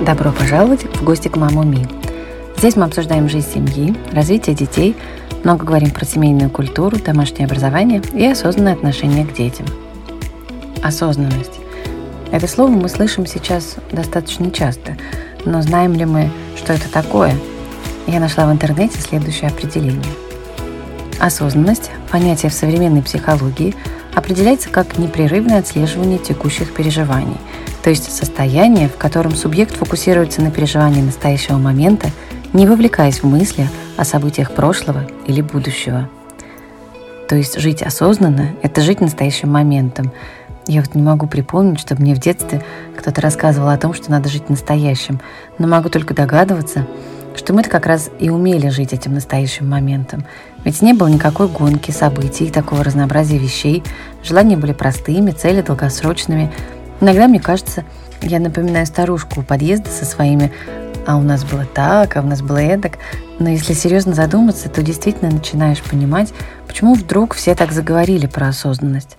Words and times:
Добро 0.00 0.32
пожаловать 0.32 0.84
в 0.96 1.04
гости 1.04 1.28
к 1.28 1.36
Маму 1.36 1.62
Ми. 1.62 1.86
Здесь 2.56 2.74
мы 2.74 2.84
обсуждаем 2.84 3.28
жизнь 3.28 3.52
семьи, 3.52 3.94
развитие 4.12 4.56
детей, 4.56 4.96
много 5.44 5.66
говорим 5.66 5.90
про 5.90 6.06
семейную 6.06 6.48
культуру, 6.48 6.96
домашнее 6.96 7.44
образование 7.44 8.02
и 8.14 8.24
осознанное 8.24 8.72
отношение 8.72 9.26
к 9.26 9.34
детям. 9.34 9.66
Осознанность. 10.82 11.60
Это 12.32 12.46
слово 12.46 12.70
мы 12.70 12.88
слышим 12.88 13.26
сейчас 13.26 13.76
достаточно 13.92 14.50
часто, 14.50 14.96
но 15.44 15.60
знаем 15.60 15.92
ли 15.92 16.06
мы, 16.06 16.30
что 16.56 16.72
это 16.72 16.90
такое? 16.90 17.36
Я 18.06 18.20
нашла 18.20 18.46
в 18.46 18.52
интернете 18.52 18.98
следующее 19.00 19.50
определение. 19.50 20.02
Осознанность, 21.18 21.90
понятие 22.10 22.50
в 22.50 22.54
современной 22.54 23.02
психологии, 23.02 23.74
определяется 24.14 24.70
как 24.70 24.96
непрерывное 24.96 25.58
отслеживание 25.58 26.18
текущих 26.18 26.72
переживаний, 26.72 27.36
то 27.82 27.90
есть 27.90 28.12
состояние, 28.12 28.88
в 28.88 28.96
котором 28.96 29.34
субъект 29.34 29.74
фокусируется 29.74 30.42
на 30.42 30.50
переживании 30.50 31.00
настоящего 31.00 31.56
момента, 31.56 32.10
не 32.52 32.66
вовлекаясь 32.66 33.22
в 33.22 33.26
мысли 33.26 33.68
о 33.96 34.04
событиях 34.04 34.52
прошлого 34.52 35.06
или 35.26 35.40
будущего. 35.40 36.08
То 37.28 37.36
есть 37.36 37.58
жить 37.60 37.82
осознанно– 37.82 38.50
это 38.62 38.80
жить 38.80 39.00
настоящим 39.00 39.50
моментом. 39.50 40.10
Я 40.66 40.82
вот 40.82 40.94
не 40.94 41.02
могу 41.02 41.26
припомнить, 41.26 41.80
чтобы 41.80 42.02
мне 42.02 42.14
в 42.14 42.18
детстве 42.18 42.62
кто-то 42.96 43.20
рассказывал 43.20 43.68
о 43.68 43.78
том, 43.78 43.94
что 43.94 44.10
надо 44.10 44.28
жить 44.28 44.50
настоящим, 44.50 45.20
но 45.58 45.66
могу 45.66 45.88
только 45.88 46.12
догадываться, 46.12 46.86
что 47.36 47.54
мы-то 47.54 47.70
как 47.70 47.86
раз 47.86 48.10
и 48.18 48.30
умели 48.30 48.68
жить 48.68 48.92
этим 48.92 49.14
настоящим 49.14 49.68
моментом. 49.68 50.24
Ведь 50.64 50.82
не 50.82 50.92
было 50.92 51.08
никакой 51.08 51.48
гонки 51.48 51.92
событий, 51.92 52.50
такого 52.50 52.84
разнообразия 52.84 53.38
вещей. 53.38 53.82
Желания 54.22 54.56
были 54.56 54.72
простыми, 54.72 55.30
цели 55.30 55.62
долгосрочными. 55.62 56.52
Иногда, 57.00 57.28
мне 57.28 57.40
кажется, 57.40 57.84
я 58.22 58.38
напоминаю 58.40 58.86
старушку 58.86 59.40
у 59.40 59.42
подъезда 59.42 59.90
со 59.90 60.04
своими 60.04 60.52
а 61.06 61.16
у 61.16 61.22
нас 61.22 61.44
было 61.44 61.64
так, 61.64 62.16
а 62.16 62.20
у 62.20 62.26
нас 62.26 62.42
было 62.42 62.58
эдак. 62.58 62.98
Но 63.38 63.48
если 63.48 63.72
серьезно 63.72 64.14
задуматься, 64.14 64.68
то 64.68 64.82
действительно 64.82 65.30
начинаешь 65.30 65.82
понимать, 65.82 66.32
почему 66.66 66.94
вдруг 66.94 67.34
все 67.34 67.54
так 67.54 67.72
заговорили 67.72 68.26
про 68.26 68.48
осознанность. 68.48 69.16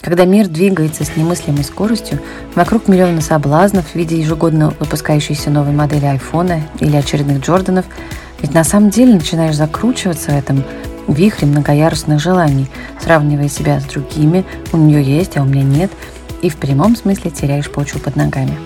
Когда 0.00 0.24
мир 0.24 0.46
двигается 0.46 1.04
с 1.04 1.16
немыслимой 1.16 1.64
скоростью, 1.64 2.20
вокруг 2.54 2.86
миллиона 2.86 3.20
соблазнов 3.20 3.86
в 3.86 3.94
виде 3.94 4.18
ежегодно 4.18 4.72
выпускающейся 4.78 5.50
новой 5.50 5.72
модели 5.72 6.04
айфона 6.04 6.60
или 6.80 6.96
очередных 6.96 7.40
Джорданов, 7.40 7.86
ведь 8.40 8.54
на 8.54 8.62
самом 8.62 8.90
деле 8.90 9.14
начинаешь 9.14 9.56
закручиваться 9.56 10.30
в 10.30 10.34
этом 10.36 10.64
вихре 11.08 11.48
многоярусных 11.48 12.20
желаний, 12.20 12.68
сравнивая 13.00 13.48
себя 13.48 13.80
с 13.80 13.84
другими, 13.84 14.44
у 14.72 14.76
нее 14.76 15.02
есть, 15.02 15.36
а 15.36 15.42
у 15.42 15.44
меня 15.44 15.62
нет, 15.62 15.90
и 16.46 16.48
в 16.48 16.56
прямом 16.56 16.94
смысле 16.94 17.32
теряешь 17.32 17.70
почву 17.70 17.98
под 17.98 18.14
ногами. 18.14 18.56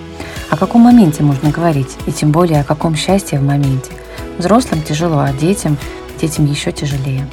О 0.51 0.57
каком 0.57 0.83
моменте 0.83 1.23
можно 1.23 1.51
говорить, 1.51 1.97
и 2.07 2.13
тем 2.13 2.31
более 2.31 2.61
о 2.61 2.65
каком 2.65 2.95
счастье 2.95 3.39
в 3.39 3.43
моменте. 3.43 3.93
Взрослым 4.37 4.83
тяжело, 4.83 5.21
а 5.21 5.33
детям, 5.33 5.79
детям 6.21 6.45
еще 6.45 6.73
тяжелее. 6.73 7.27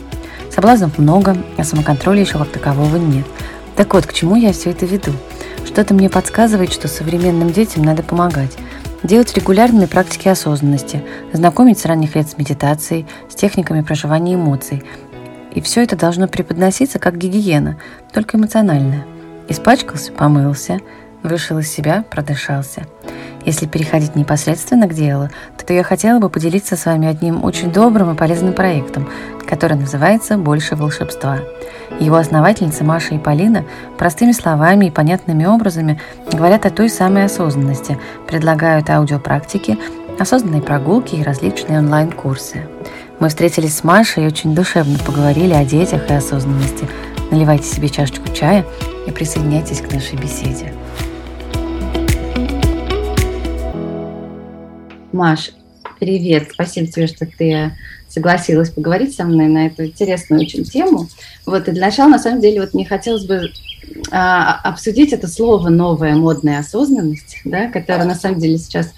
Соблазнов 0.50 0.98
много, 0.98 1.36
а 1.58 1.64
самоконтроля 1.66 2.22
еще 2.22 2.38
как 2.38 2.50
такового 2.50 2.95
нет. 2.95 3.25
Так 3.75 3.94
вот, 3.94 4.06
к 4.06 4.14
чему 4.14 4.36
я 4.36 4.53
все 4.53 4.72
это 4.72 4.86
веду? 4.86 5.12
Что-то 5.66 5.94
мне 5.94 6.09
подсказывает, 6.09 6.72
что 6.72 6.88
современным 6.88 7.52
детям 7.52 7.84
надо 7.84 8.02
помогать. 8.02 8.58
Делать 9.03 9.36
регулярные 9.36 9.88
практики 9.88 10.30
осознанности, 10.30 11.03
знакомить 11.34 11.78
с 11.78 11.86
ранних 11.86 12.16
лет 12.16 12.30
с 12.30 12.38
медитацией, 12.38 13.06
с 13.29 13.35
техниками 13.35 13.81
проживания 13.81 14.35
эмоций. 14.35 14.81
И 15.53 15.62
все 15.62 15.84
это 15.84 15.96
должно 15.96 16.28
преподноситься 16.28 17.00
как 17.00 17.18
гигиена, 17.18 17.78
только 18.14 18.38
эмоциональная. 18.38 19.06
Испачкался– 19.50 20.12
помылся, 20.18 20.80
вышел 21.24 21.58
из 21.59 21.69
себя, 21.72 22.03
продышался. 22.09 22.85
Если 23.46 23.66
переходить 23.66 24.16
непосредственно 24.16 24.88
к 24.88 24.94
делу, 24.94 25.30
то 25.66 25.74
я 25.74 25.84
хотела 25.84 26.19
бы 26.19 26.30
поделиться 26.30 26.75
с 26.78 26.85
вами 26.85 27.08
одним 27.08 27.44
очень 27.44 27.72
добрым 27.72 28.12
и 28.12 28.16
полезным 28.16 28.53
проектом, 28.53 29.09
который 29.47 29.78
называется 29.78 30.38
«Больше 30.38 30.75
волшебства». 30.75 31.40
Его 32.00 32.16
основательницы 32.16 32.84
Маша 32.84 33.16
и 33.16 33.19
Полина 33.19 33.66
простыми 33.97 34.31
словами 34.31 34.85
и 34.85 34.91
понятными 34.91 35.46
образами 35.46 36.00
говорят 36.31 36.66
о 36.66 36.69
той 36.69 36.90
самой 36.90 37.25
осознанности, 37.25 37.97
предлагают 38.28 38.90
аудиопрактики, 38.90 39.78
осознанные 40.19 40.62
прогулки 40.62 41.16
и 41.16 41.24
различные 41.24 41.79
онлайн-курсы. 41.79 42.68
Мы 43.19 43.29
встретились 43.29 43.78
с 43.78 43.84
Машей 43.84 44.24
и 44.24 44.28
очень 44.28 44.56
душевно 44.56 44.97
поговорили 45.00 45.53
о 45.53 45.66
детях 45.66 46.09
и 46.09 46.14
осознанности. 46.14 46.88
Наливайте 47.32 47.68
себе 47.68 47.90
чашечку 47.90 48.34
чая 48.34 48.66
и 49.06 49.12
присоединяйтесь 49.12 49.82
к 49.82 49.92
нашей 49.92 50.18
беседе. 50.18 50.74
Маш, 55.12 55.52
привет. 56.00 56.50
Спасибо 56.54 56.88
тебе, 56.88 57.08
что 57.08 57.26
ты 57.26 57.74
согласилась 58.08 58.70
поговорить 58.70 59.14
со 59.14 59.26
мной 59.26 59.48
на 59.48 59.68
эту 59.68 59.86
интересную 59.86 60.42
очень 60.42 60.64
тему. 60.64 61.10
Вот, 61.46 61.68
и 61.68 61.72
для 61.72 61.88
начала, 61.88 62.10
на 62.10 62.20
самом 62.20 62.40
деле, 62.40 62.62
вот 62.62 62.74
мне 62.74 62.86
хотелось 62.86 63.26
бы 63.26 63.52
а, 64.12 64.62
обсудить 64.64 65.12
это 65.12 65.28
слово 65.28 65.70
«новая 65.70 66.16
модная 66.16 66.59
осознанность», 66.59 67.42
да, 67.44 67.68
которое, 67.68 68.06
на 68.06 68.16
самом 68.16 68.40
деле, 68.40 68.58
сейчас 68.58 68.94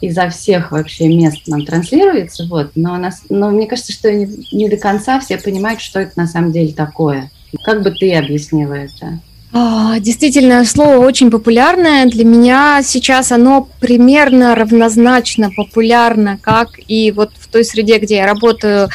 изо 0.00 0.28
всех 0.30 0.72
вообще 0.72 1.08
мест 1.08 1.46
нам 1.46 1.64
транслируется, 1.64 2.46
вот, 2.46 2.72
но, 2.74 2.96
нас, 2.96 3.22
но 3.28 3.50
мне 3.50 3.66
кажется, 3.66 3.92
что 3.92 4.12
не, 4.12 4.28
не 4.52 4.68
до 4.68 4.76
конца 4.76 5.20
все 5.20 5.38
понимают, 5.38 5.80
что 5.80 6.00
это 6.00 6.12
на 6.16 6.26
самом 6.26 6.52
деле 6.52 6.72
такое. 6.72 7.30
Как 7.64 7.82
бы 7.82 7.90
ты 7.90 8.14
объяснила 8.14 8.74
это? 8.74 9.20
А, 9.50 9.98
действительно, 9.98 10.64
слово 10.64 10.98
очень 10.98 11.30
популярное. 11.30 12.04
Для 12.06 12.24
меня 12.24 12.82
сейчас 12.84 13.32
оно 13.32 13.68
примерно 13.80 14.54
равнозначно 14.54 15.50
популярно, 15.50 16.38
как 16.40 16.68
и 16.86 17.10
вот 17.12 17.30
в 17.38 17.48
той 17.48 17.64
среде, 17.64 17.98
где 17.98 18.16
я 18.16 18.26
работаю, 18.26 18.90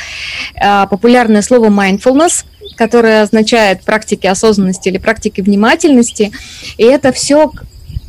а, 0.56 0.86
популярное 0.86 1.42
слово 1.42 1.70
mindfulness, 1.70 2.46
которое 2.76 3.24
означает 3.24 3.84
практики 3.84 4.28
осознанности 4.28 4.90
или 4.90 5.00
практики 5.00 5.42
внимательности. 5.42 6.32
И 6.78 6.84
это 6.84 7.12
все 7.12 7.52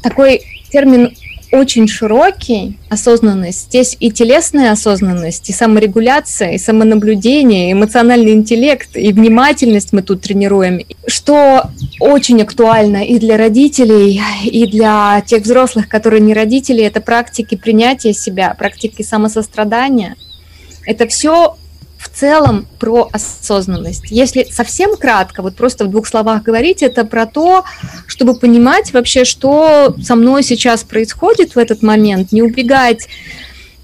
такой 0.02 0.42
термин 0.70 1.14
очень 1.54 1.88
широкий, 1.88 2.78
осознанность. 2.88 3.68
Здесь 3.68 3.96
и 4.00 4.10
телесная 4.10 4.72
осознанность, 4.72 5.48
и 5.48 5.52
саморегуляция, 5.52 6.52
и 6.52 6.58
самонаблюдение, 6.58 7.68
и 7.68 7.72
эмоциональный 7.72 8.32
интеллект, 8.32 8.96
и 8.96 9.12
внимательность 9.12 9.92
мы 9.92 10.02
тут 10.02 10.22
тренируем, 10.22 10.80
что 11.06 11.70
очень 12.00 12.42
актуально 12.42 13.04
и 13.04 13.18
для 13.18 13.36
родителей, 13.36 14.20
и 14.44 14.66
для 14.66 15.22
тех 15.26 15.44
взрослых, 15.44 15.88
которые 15.88 16.20
не 16.20 16.34
родители, 16.34 16.82
это 16.82 17.00
практики 17.00 17.54
принятия 17.54 18.12
себя, 18.12 18.54
практики 18.58 19.02
самосострадания. 19.02 20.16
Это 20.86 21.06
все 21.06 21.56
в 22.04 22.08
целом 22.10 22.66
про 22.78 23.08
осознанность. 23.12 24.10
Если 24.10 24.46
совсем 24.50 24.94
кратко, 24.96 25.40
вот 25.40 25.56
просто 25.56 25.86
в 25.86 25.90
двух 25.90 26.06
словах 26.06 26.42
говорить, 26.42 26.82
это 26.82 27.04
про 27.04 27.24
то, 27.24 27.64
чтобы 28.06 28.34
понимать 28.34 28.92
вообще, 28.92 29.24
что 29.24 29.96
со 30.02 30.14
мной 30.14 30.42
сейчас 30.42 30.84
происходит 30.84 31.54
в 31.54 31.58
этот 31.58 31.82
момент, 31.82 32.30
не 32.30 32.42
убегать 32.42 33.08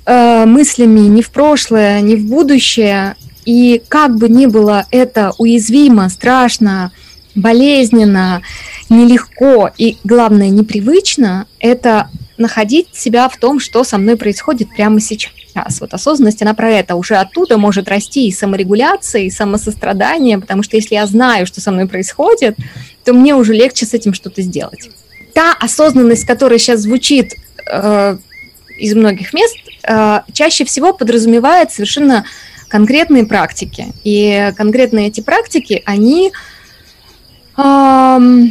э, 0.05 0.45
мыслями 0.45 1.01
ни 1.01 1.23
в 1.23 1.31
прошлое, 1.31 2.03
ни 2.03 2.15
в 2.15 2.27
будущее. 2.27 3.17
И 3.47 3.83
как 3.89 4.17
бы 4.17 4.29
ни 4.29 4.45
было 4.45 4.85
это 4.91 5.33
уязвимо, 5.39 6.11
страшно, 6.11 6.93
болезненно, 7.35 8.43
нелегко 8.91 9.71
и, 9.79 9.97
главное, 10.05 10.51
непривычно, 10.51 11.47
это 11.59 12.11
находить 12.37 12.89
себя 12.93 13.31
в 13.31 13.39
том, 13.39 13.61
что 13.61 13.83
со 13.83 13.97
мной 13.97 14.17
происходит 14.17 14.69
прямо 14.77 15.01
сейчас. 15.01 15.33
Вот 15.81 15.95
осознанность, 15.95 16.43
она 16.43 16.55
про 16.55 16.71
это. 16.71 16.95
Уже 16.97 17.17
оттуда 17.17 17.59
может 17.59 17.89
расти 17.89 18.29
и 18.29 18.33
саморегуляция, 18.33 19.23
и 19.23 19.31
самосострадание, 19.31 20.39
потому 20.39 20.63
что 20.63 20.77
если 20.77 20.95
я 20.95 21.07
знаю, 21.07 21.47
что 21.47 21.61
со 21.61 21.71
мной 21.71 21.87
происходит, 21.87 22.57
то 23.05 23.13
мне 23.13 23.35
уже 23.35 23.53
легче 23.55 23.87
с 23.87 23.95
этим 23.95 24.15
что-то 24.15 24.43
сделать. 24.43 24.91
Та 25.35 25.55
осознанность, 25.59 26.27
которая 26.27 26.59
сейчас 26.59 26.81
звучит 26.81 27.35
э, 27.67 28.17
из 28.79 28.95
многих 28.95 29.33
мест, 29.33 29.57
э, 29.85 30.21
чаще 30.33 30.65
всего 30.65 30.93
подразумевает 30.93 31.71
совершенно 31.71 32.25
конкретные 32.69 33.27
практики. 33.27 33.87
И 34.05 34.53
конкретные 34.57 35.09
эти 35.09 35.21
практики, 35.21 35.83
они 35.85 36.33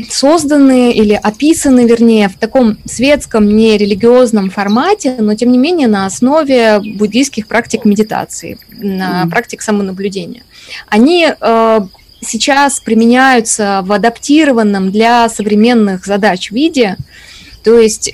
созданы 0.09 0.91
или 0.91 1.13
описаны, 1.13 1.85
вернее, 1.85 2.29
в 2.29 2.37
таком 2.37 2.77
светском, 2.85 3.55
не 3.55 3.77
религиозном 3.77 4.49
формате, 4.49 5.15
но 5.19 5.35
тем 5.35 5.51
не 5.51 5.57
менее 5.57 5.87
на 5.87 6.05
основе 6.05 6.79
буддийских 6.79 7.47
практик 7.47 7.85
медитации, 7.85 8.57
на 8.71 9.27
практик 9.27 9.61
самонаблюдения. 9.61 10.43
Они 10.87 11.27
э, 11.27 11.79
сейчас 12.21 12.79
применяются 12.79 13.81
в 13.83 13.91
адаптированном 13.91 14.91
для 14.91 15.29
современных 15.29 16.05
задач 16.05 16.51
виде, 16.51 16.97
то 17.63 17.77
есть 17.77 18.13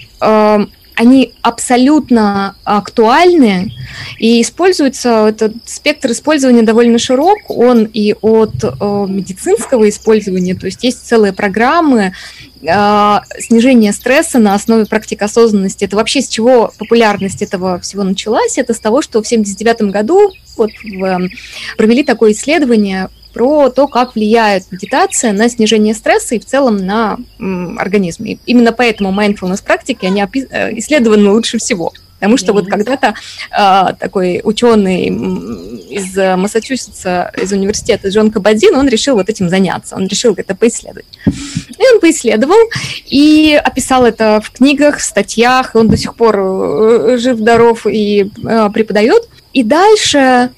они 0.95 1.33
абсолютно 1.41 2.55
актуальны 2.63 3.71
и 4.17 4.41
используются, 4.41 5.27
этот 5.27 5.53
спектр 5.65 6.11
использования 6.11 6.63
довольно 6.63 6.97
широк, 6.99 7.39
он 7.49 7.83
и 7.83 8.15
от 8.21 8.63
э, 8.63 8.67
медицинского 9.07 9.89
использования, 9.89 10.55
то 10.55 10.65
есть 10.65 10.83
есть 10.83 11.05
целые 11.05 11.33
программы 11.33 12.13
э, 12.61 13.19
снижения 13.39 13.91
стресса 13.93 14.39
на 14.39 14.53
основе 14.53 14.85
практик 14.85 15.21
осознанности. 15.21 15.85
Это 15.85 15.95
вообще 15.95 16.21
с 16.21 16.27
чего 16.27 16.73
популярность 16.77 17.41
этого 17.41 17.79
всего 17.79 18.03
началась? 18.03 18.57
Это 18.57 18.73
с 18.73 18.79
того, 18.79 19.01
что 19.01 19.21
в 19.21 19.25
1979 19.25 19.91
году 19.91 20.31
вот, 20.57 20.71
в, 20.83 21.29
провели 21.77 22.03
такое 22.03 22.31
исследование 22.31 23.09
про 23.35 23.69
то, 23.69 23.89
как 23.89 24.15
влияет 24.15 24.71
медитация 24.71 25.33
на 25.33 25.49
снижение 25.49 25.93
стресса 25.93 26.35
и 26.35 26.39
в 26.39 26.45
целом 26.45 26.77
на 26.77 27.17
м, 27.37 27.77
организм. 27.77 28.23
И 28.23 28.37
именно 28.45 28.71
поэтому 28.71 29.11
mindfulness 29.11 29.61
практики, 29.61 30.05
они 30.05 30.21
э, 30.21 30.77
исследованы 30.77 31.29
лучше 31.31 31.57
всего. 31.57 31.91
Потому 32.17 32.37
что 32.37 32.53
mm-hmm. 32.53 32.55
вот 32.55 32.67
когда-то 32.69 33.13
э, 33.51 33.93
такой 33.99 34.39
ученый 34.41 35.07
из 35.07 36.15
Массачусетса, 36.15 37.33
из 37.37 37.51
университета 37.51 38.07
Джон 38.07 38.31
Кабадин, 38.31 38.73
он 38.73 38.87
решил 38.87 39.15
вот 39.15 39.27
этим 39.27 39.49
заняться, 39.49 39.97
он 39.97 40.07
решил 40.07 40.33
это 40.37 40.55
поисследовать. 40.55 41.05
И 41.27 41.93
он 41.93 41.99
поисследовал 41.99 42.69
и 43.05 43.59
описал 43.61 44.05
это 44.05 44.39
в 44.41 44.49
книгах, 44.51 44.99
в 44.99 45.03
статьях, 45.03 45.71
он 45.73 45.89
до 45.89 45.97
сих 45.97 46.15
пор 46.15 46.39
э, 46.39 47.17
жив-здоров 47.17 47.85
и 47.85 48.31
э, 48.47 48.69
преподает. 48.73 49.27
И 49.51 49.61
дальше 49.61 50.51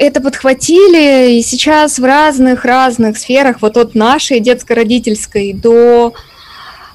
это 0.00 0.22
подхватили, 0.22 1.38
и 1.38 1.42
сейчас 1.42 1.98
в 1.98 2.04
разных-разных 2.04 3.18
сферах, 3.18 3.60
вот 3.60 3.76
от 3.76 3.94
нашей 3.94 4.40
детско-родительской 4.40 5.52
до 5.52 6.14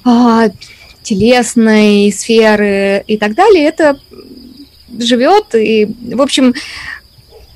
а, 0.04 0.48
телесной 1.02 2.12
сферы 2.12 3.04
и 3.06 3.16
так 3.16 3.36
далее, 3.36 3.64
это 3.64 4.00
живет. 4.98 5.54
И, 5.54 5.88
в 6.14 6.20
общем, 6.20 6.54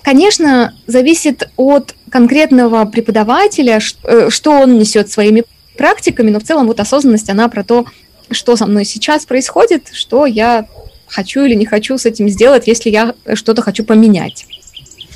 конечно, 0.03 0.73
зависит 0.87 1.51
от 1.57 1.97
конкретного 2.11 2.85
преподавателя, 2.85 3.81
э, 4.05 4.31
что 4.31 4.53
он 4.53 4.79
несет 4.79 5.11
своими 5.11 5.43
практиками, 5.77 6.31
но 6.31 6.39
в 6.39 6.45
целом 6.45 6.69
вот 6.69 6.79
осознанность, 6.79 7.29
она 7.29 7.49
про 7.49 7.65
то, 7.65 7.87
что 8.31 8.55
со 8.55 8.67
мной 8.67 8.85
сейчас 8.85 9.27
происходит, 9.27 9.91
что 9.93 10.27
я 10.27 10.69
хочу 11.09 11.45
или 11.45 11.55
не 11.55 11.67
хочу 11.67 11.99
с 11.99 12.07
этим 12.07 12.29
сделать, 12.29 12.69
если 12.69 12.91
я 12.91 13.15
что-то 13.35 13.63
хочу 13.63 13.83
поменять. 13.83 14.47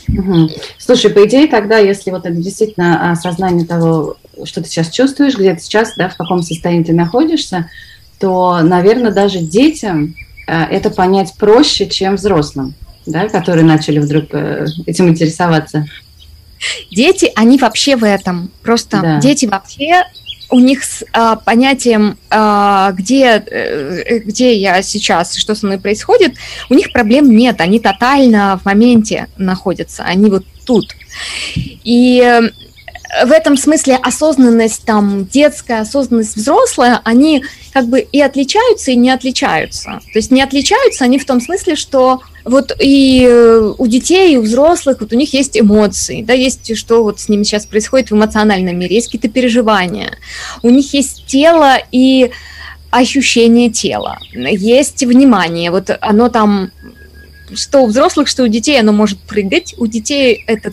Угу. 0.09 0.51
Слушай, 0.79 1.11
по 1.11 1.25
идее, 1.27 1.47
тогда, 1.47 1.79
если 1.79 2.11
вот 2.11 2.27
это 2.27 2.37
действительно 2.37 3.11
осознание 3.11 3.67
того, 3.67 4.17
что 4.45 4.63
ты 4.63 4.69
сейчас 4.69 4.91
чувствуешь, 4.91 5.37
где 5.37 5.55
ты 5.55 5.61
сейчас, 5.61 5.95
да, 5.97 6.09
в 6.09 6.17
каком 6.17 6.43
состоянии 6.43 6.85
ты 6.85 6.93
находишься, 6.93 7.71
то, 8.19 8.61
наверное, 8.63 9.13
даже 9.13 9.39
детям 9.39 10.15
э, 10.47 10.65
это 10.65 10.91
понять 10.91 11.35
проще, 11.37 11.89
чем 11.89 12.17
взрослым, 12.17 12.75
да, 13.07 13.29
которые 13.29 13.65
начали 13.65 13.99
вдруг 13.99 14.27
э, 14.33 14.67
этим 14.87 15.09
интересоваться. 15.09 15.87
Дети, 16.91 17.31
они 17.35 17.59
вообще 17.59 17.97
в 17.97 18.05
этом. 18.05 18.51
Просто 18.63 19.01
да. 19.01 19.21
дети 19.21 19.47
вообще 19.47 20.05
у 20.51 20.59
них 20.59 20.85
с 20.85 21.05
а, 21.13 21.37
понятием, 21.37 22.19
а, 22.31 22.93
где, 22.93 23.43
э, 23.47 24.19
где 24.19 24.55
я 24.55 24.83
сейчас, 24.83 25.35
что 25.35 25.55
со 25.55 25.67
мной 25.67 25.79
происходит, 25.79 26.35
у 26.71 26.75
них 26.75 26.93
проблем 26.93 27.35
нет, 27.35 27.61
они 27.61 27.81
тотально 27.81 28.59
в 28.63 28.65
моменте 28.65 29.29
находятся, 29.37 30.05
они 30.05 30.31
вот 30.31 30.45
тут. 30.65 30.95
И 31.57 32.41
в 33.25 33.31
этом 33.31 33.57
смысле 33.57 33.97
осознанность 33.97 34.85
там 34.85 35.27
детская, 35.27 35.81
осознанность 35.81 36.37
взрослая, 36.37 37.01
они 37.05 37.45
как 37.73 37.87
бы 37.87 38.01
и 38.01 38.21
отличаются, 38.21 38.91
и 38.91 38.97
не 38.97 39.11
отличаются. 39.11 40.01
То 40.13 40.19
есть 40.19 40.31
не 40.31 40.43
отличаются 40.43 41.05
они 41.05 41.19
в 41.19 41.25
том 41.25 41.41
смысле, 41.41 41.77
что 41.77 42.21
вот 42.45 42.77
и 42.81 43.25
э, 43.29 43.73
у 43.77 43.87
детей, 43.87 44.35
и 44.35 44.37
у 44.37 44.43
взрослых, 44.43 45.01
вот 45.01 45.13
у 45.13 45.17
них 45.17 45.33
есть 45.33 45.59
эмоции, 45.59 46.23
да, 46.23 46.33
есть 46.33 46.77
что 46.77 47.03
вот 47.03 47.21
с 47.21 47.29
ними 47.29 47.43
сейчас 47.43 47.67
происходит 47.67 48.11
в 48.11 48.15
эмоциональном 48.15 48.79
мире, 48.79 48.97
есть 48.97 49.09
какие-то 49.09 49.29
переживания. 49.29 50.19
У 50.63 50.71
них 50.71 50.93
есть 50.95 51.27
тело 51.27 51.77
и 51.93 52.31
ощущение 52.91 53.71
тела, 53.71 54.19
есть 54.33 55.03
внимание, 55.05 55.71
вот 55.71 55.91
оно 56.01 56.29
там 56.29 56.71
что 57.55 57.83
у 57.83 57.87
взрослых, 57.87 58.29
что 58.29 58.43
у 58.43 58.49
детей, 58.49 58.81
оно 58.81 58.93
может 58.93 59.19
прыгать. 59.21 59.75
У 59.79 59.87
детей 59.87 60.43
это 60.47 60.73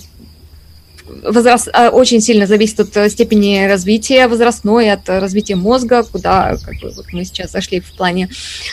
возраст 1.23 1.69
а, 1.73 1.89
очень 1.89 2.21
сильно 2.21 2.45
зависит 2.45 2.79
от 2.79 2.97
э, 2.97 3.09
степени 3.09 3.65
развития 3.65 4.27
возрастной, 4.27 4.91
от 4.91 5.07
развития 5.09 5.55
мозга, 5.55 6.03
куда 6.03 6.57
как 6.63 6.79
бы, 6.79 6.91
вот 6.95 7.05
мы 7.13 7.25
сейчас 7.25 7.51
зашли 7.51 7.79
в 7.79 7.91
плане 7.93 8.29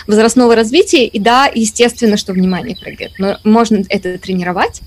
возрастного 0.07 0.55
развития. 0.55 1.07
И 1.07 1.19
да, 1.19 1.51
естественно, 1.53 2.17
что 2.17 2.33
внимание 2.33 2.77
прыгает, 2.77 3.13
но 3.19 3.39
можно 3.45 3.83
это 3.89 4.19
тренировать. 4.19 4.81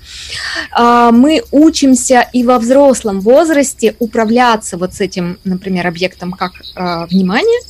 А, 0.72 1.12
мы 1.12 1.44
учимся 1.52 2.28
и 2.34 2.44
во 2.44 2.60
взрослом 2.60 3.22
возрасте 3.22 3.96
управляться 4.00 4.78
вот 4.78 4.94
с 4.94 5.02
этим, 5.02 5.40
например, 5.44 5.88
объектом 5.88 6.34
как 6.34 6.54
внимание. 7.10 7.62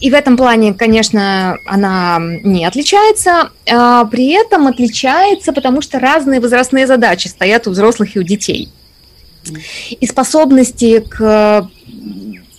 И 0.00 0.10
в 0.10 0.14
этом 0.14 0.36
плане, 0.36 0.72
конечно, 0.72 1.56
она 1.66 2.18
не 2.20 2.64
отличается. 2.64 3.50
А 3.70 4.04
при 4.06 4.32
этом 4.32 4.66
отличается, 4.66 5.52
потому 5.52 5.82
что 5.82 5.98
разные 5.98 6.40
возрастные 6.40 6.86
задачи 6.86 7.28
стоят 7.28 7.66
у 7.66 7.70
взрослых 7.70 8.16
и 8.16 8.18
у 8.18 8.22
детей. 8.22 8.70
И 10.00 10.06
способности 10.06 11.00
к, 11.00 11.68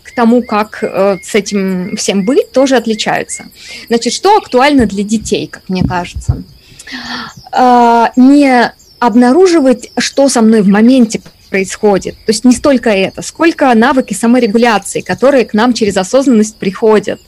к 0.04 0.16
тому, 0.16 0.44
как 0.44 0.84
э, 0.84 1.18
с 1.24 1.36
этим 1.36 1.96
всем 1.98 2.26
быть, 2.26 2.52
тоже 2.52 2.76
отличаются. 2.76 3.46
Значит, 3.88 4.14
что 4.14 4.38
актуально 4.38 4.86
для 4.86 5.04
детей, 5.04 5.48
как 5.48 5.68
мне 5.68 5.84
кажется? 5.84 6.44
А, 7.52 8.12
не 8.16 8.72
обнаруживать, 9.00 9.92
что 9.98 10.30
со 10.30 10.42
мной 10.42 10.62
в 10.62 10.68
моменте 10.68 11.22
происходит. 11.50 12.16
То 12.26 12.32
есть 12.32 12.46
не 12.46 12.56
столько 12.56 12.90
это, 12.90 13.22
сколько 13.22 13.74
навыки 13.76 14.14
саморегуляции, 14.14 15.02
которые 15.02 15.46
к 15.46 15.54
нам 15.54 15.74
через 15.74 15.98
осознанность 15.98 16.56
приходят. 16.56 17.20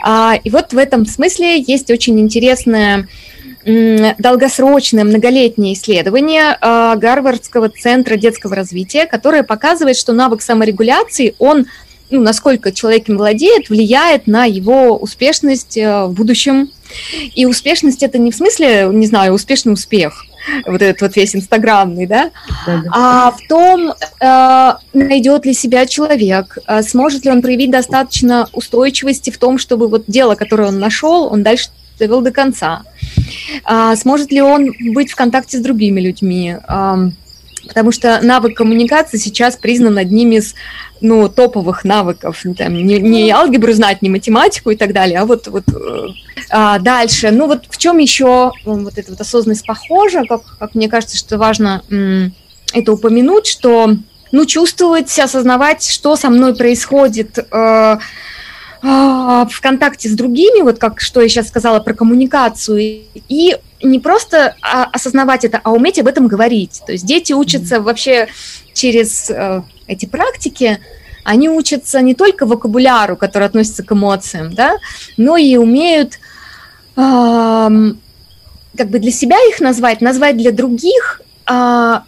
А, 0.00 0.34
и 0.42 0.50
вот 0.50 0.72
в 0.72 0.78
этом 0.78 1.06
смысле 1.06 1.60
есть 1.60 1.90
очень 1.90 2.18
интересное 2.20 3.08
долгосрочное 3.64 5.04
многолетнее 5.04 5.74
исследование 5.74 6.56
а, 6.60 6.96
Гарвардского 6.96 7.68
центра 7.68 8.16
детского 8.16 8.56
развития, 8.56 9.06
которое 9.06 9.42
показывает, 9.42 9.98
что 9.98 10.14
навык 10.14 10.40
саморегуляции, 10.40 11.34
он 11.38 11.66
ну, 12.10 12.20
насколько 12.20 12.72
человек 12.72 13.08
им 13.08 13.18
владеет, 13.18 13.68
влияет 13.68 14.26
на 14.26 14.44
его 14.44 14.96
успешность 14.96 15.76
э, 15.76 16.06
в 16.06 16.12
будущем. 16.12 16.70
И 17.36 17.46
успешность 17.46 18.02
это 18.02 18.18
не 18.18 18.32
в 18.32 18.34
смысле, 18.34 18.88
не 18.92 19.06
знаю, 19.06 19.32
успешный 19.32 19.72
успех, 19.72 20.26
вот 20.66 20.82
этот 20.82 21.00
вот 21.02 21.16
весь 21.16 21.34
инстаграмный, 21.34 22.06
да, 22.06 22.30
а 22.90 23.30
в 23.32 23.46
том, 23.48 23.92
э, 24.20 24.72
найдет 24.92 25.46
ли 25.46 25.54
себя 25.54 25.86
человек, 25.86 26.58
э, 26.66 26.82
сможет 26.82 27.24
ли 27.24 27.30
он 27.30 27.42
проявить 27.42 27.70
достаточно 27.70 28.48
устойчивости 28.52 29.30
в 29.30 29.38
том, 29.38 29.58
чтобы 29.58 29.88
вот 29.88 30.04
дело, 30.06 30.34
которое 30.34 30.68
он 30.68 30.78
нашел, 30.78 31.32
он 31.32 31.42
дальше 31.42 31.68
довел 31.98 32.22
до 32.22 32.30
конца. 32.30 32.82
А 33.64 33.94
сможет 33.96 34.32
ли 34.32 34.40
он 34.40 34.72
быть 34.94 35.10
в 35.10 35.16
контакте 35.16 35.58
с 35.58 35.60
другими 35.60 36.00
людьми? 36.00 36.56
Потому 37.68 37.92
что 37.92 38.20
навык 38.22 38.56
коммуникации 38.56 39.18
сейчас 39.18 39.56
признан 39.56 39.98
одним 39.98 40.32
из 40.32 40.54
ну, 41.00 41.28
топовых 41.28 41.84
навыков. 41.84 42.42
Там, 42.56 42.74
не, 42.74 42.98
не 42.98 43.30
алгебру 43.30 43.72
знать, 43.72 44.02
не 44.02 44.10
математику 44.10 44.70
и 44.70 44.76
так 44.76 44.92
далее, 44.92 45.20
а 45.20 45.24
вот, 45.26 45.46
вот 45.48 45.64
э, 45.68 46.08
а, 46.50 46.78
дальше. 46.78 47.30
Ну 47.30 47.46
вот 47.46 47.64
в 47.68 47.78
чем 47.78 47.98
еще 47.98 48.52
вот 48.64 48.98
эта 48.98 49.10
вот 49.10 49.20
осознанность 49.20 49.66
похожа, 49.66 50.24
как, 50.28 50.42
как 50.58 50.74
мне 50.74 50.88
кажется, 50.88 51.16
что 51.16 51.38
важно 51.38 51.82
это 52.72 52.92
упомянуть, 52.92 53.46
что 53.46 53.96
ну, 54.32 54.46
чувствовать, 54.46 55.18
осознавать, 55.18 55.84
что 55.84 56.16
со 56.16 56.30
мной 56.30 56.54
происходит 56.54 57.38
э, 57.38 57.44
э, 57.50 57.96
в 58.82 59.60
контакте 59.60 60.08
с 60.08 60.12
другими, 60.12 60.62
вот 60.62 60.78
как 60.78 61.00
что 61.00 61.20
я 61.20 61.28
сейчас 61.28 61.48
сказала 61.48 61.80
про 61.80 61.94
коммуникацию, 61.94 63.02
и 63.28 63.56
не 63.82 63.98
просто 63.98 64.54
а, 64.62 64.84
осознавать 64.84 65.44
это, 65.44 65.60
а 65.62 65.72
уметь 65.72 65.98
об 65.98 66.06
этом 66.06 66.28
говорить. 66.28 66.82
То 66.86 66.92
есть 66.92 67.06
дети 67.06 67.32
учатся 67.32 67.76
mm-hmm. 67.76 67.82
вообще 67.82 68.28
через 68.72 69.30
э, 69.30 69.62
эти 69.86 70.06
практики, 70.06 70.78
они 71.24 71.48
учатся 71.48 72.00
не 72.00 72.14
только 72.14 72.46
вокабуляру, 72.46 73.16
который 73.16 73.46
относится 73.48 73.82
к 73.82 73.92
эмоциям, 73.92 74.54
да, 74.54 74.76
но 75.16 75.36
и 75.36 75.56
умеют 75.56 76.18
как 76.94 78.88
бы 78.88 78.98
для 78.98 79.10
себя 79.10 79.36
их 79.48 79.60
назвать, 79.60 80.00
назвать 80.00 80.36
для 80.36 80.52
других, 80.52 81.22
э, 81.50 82.00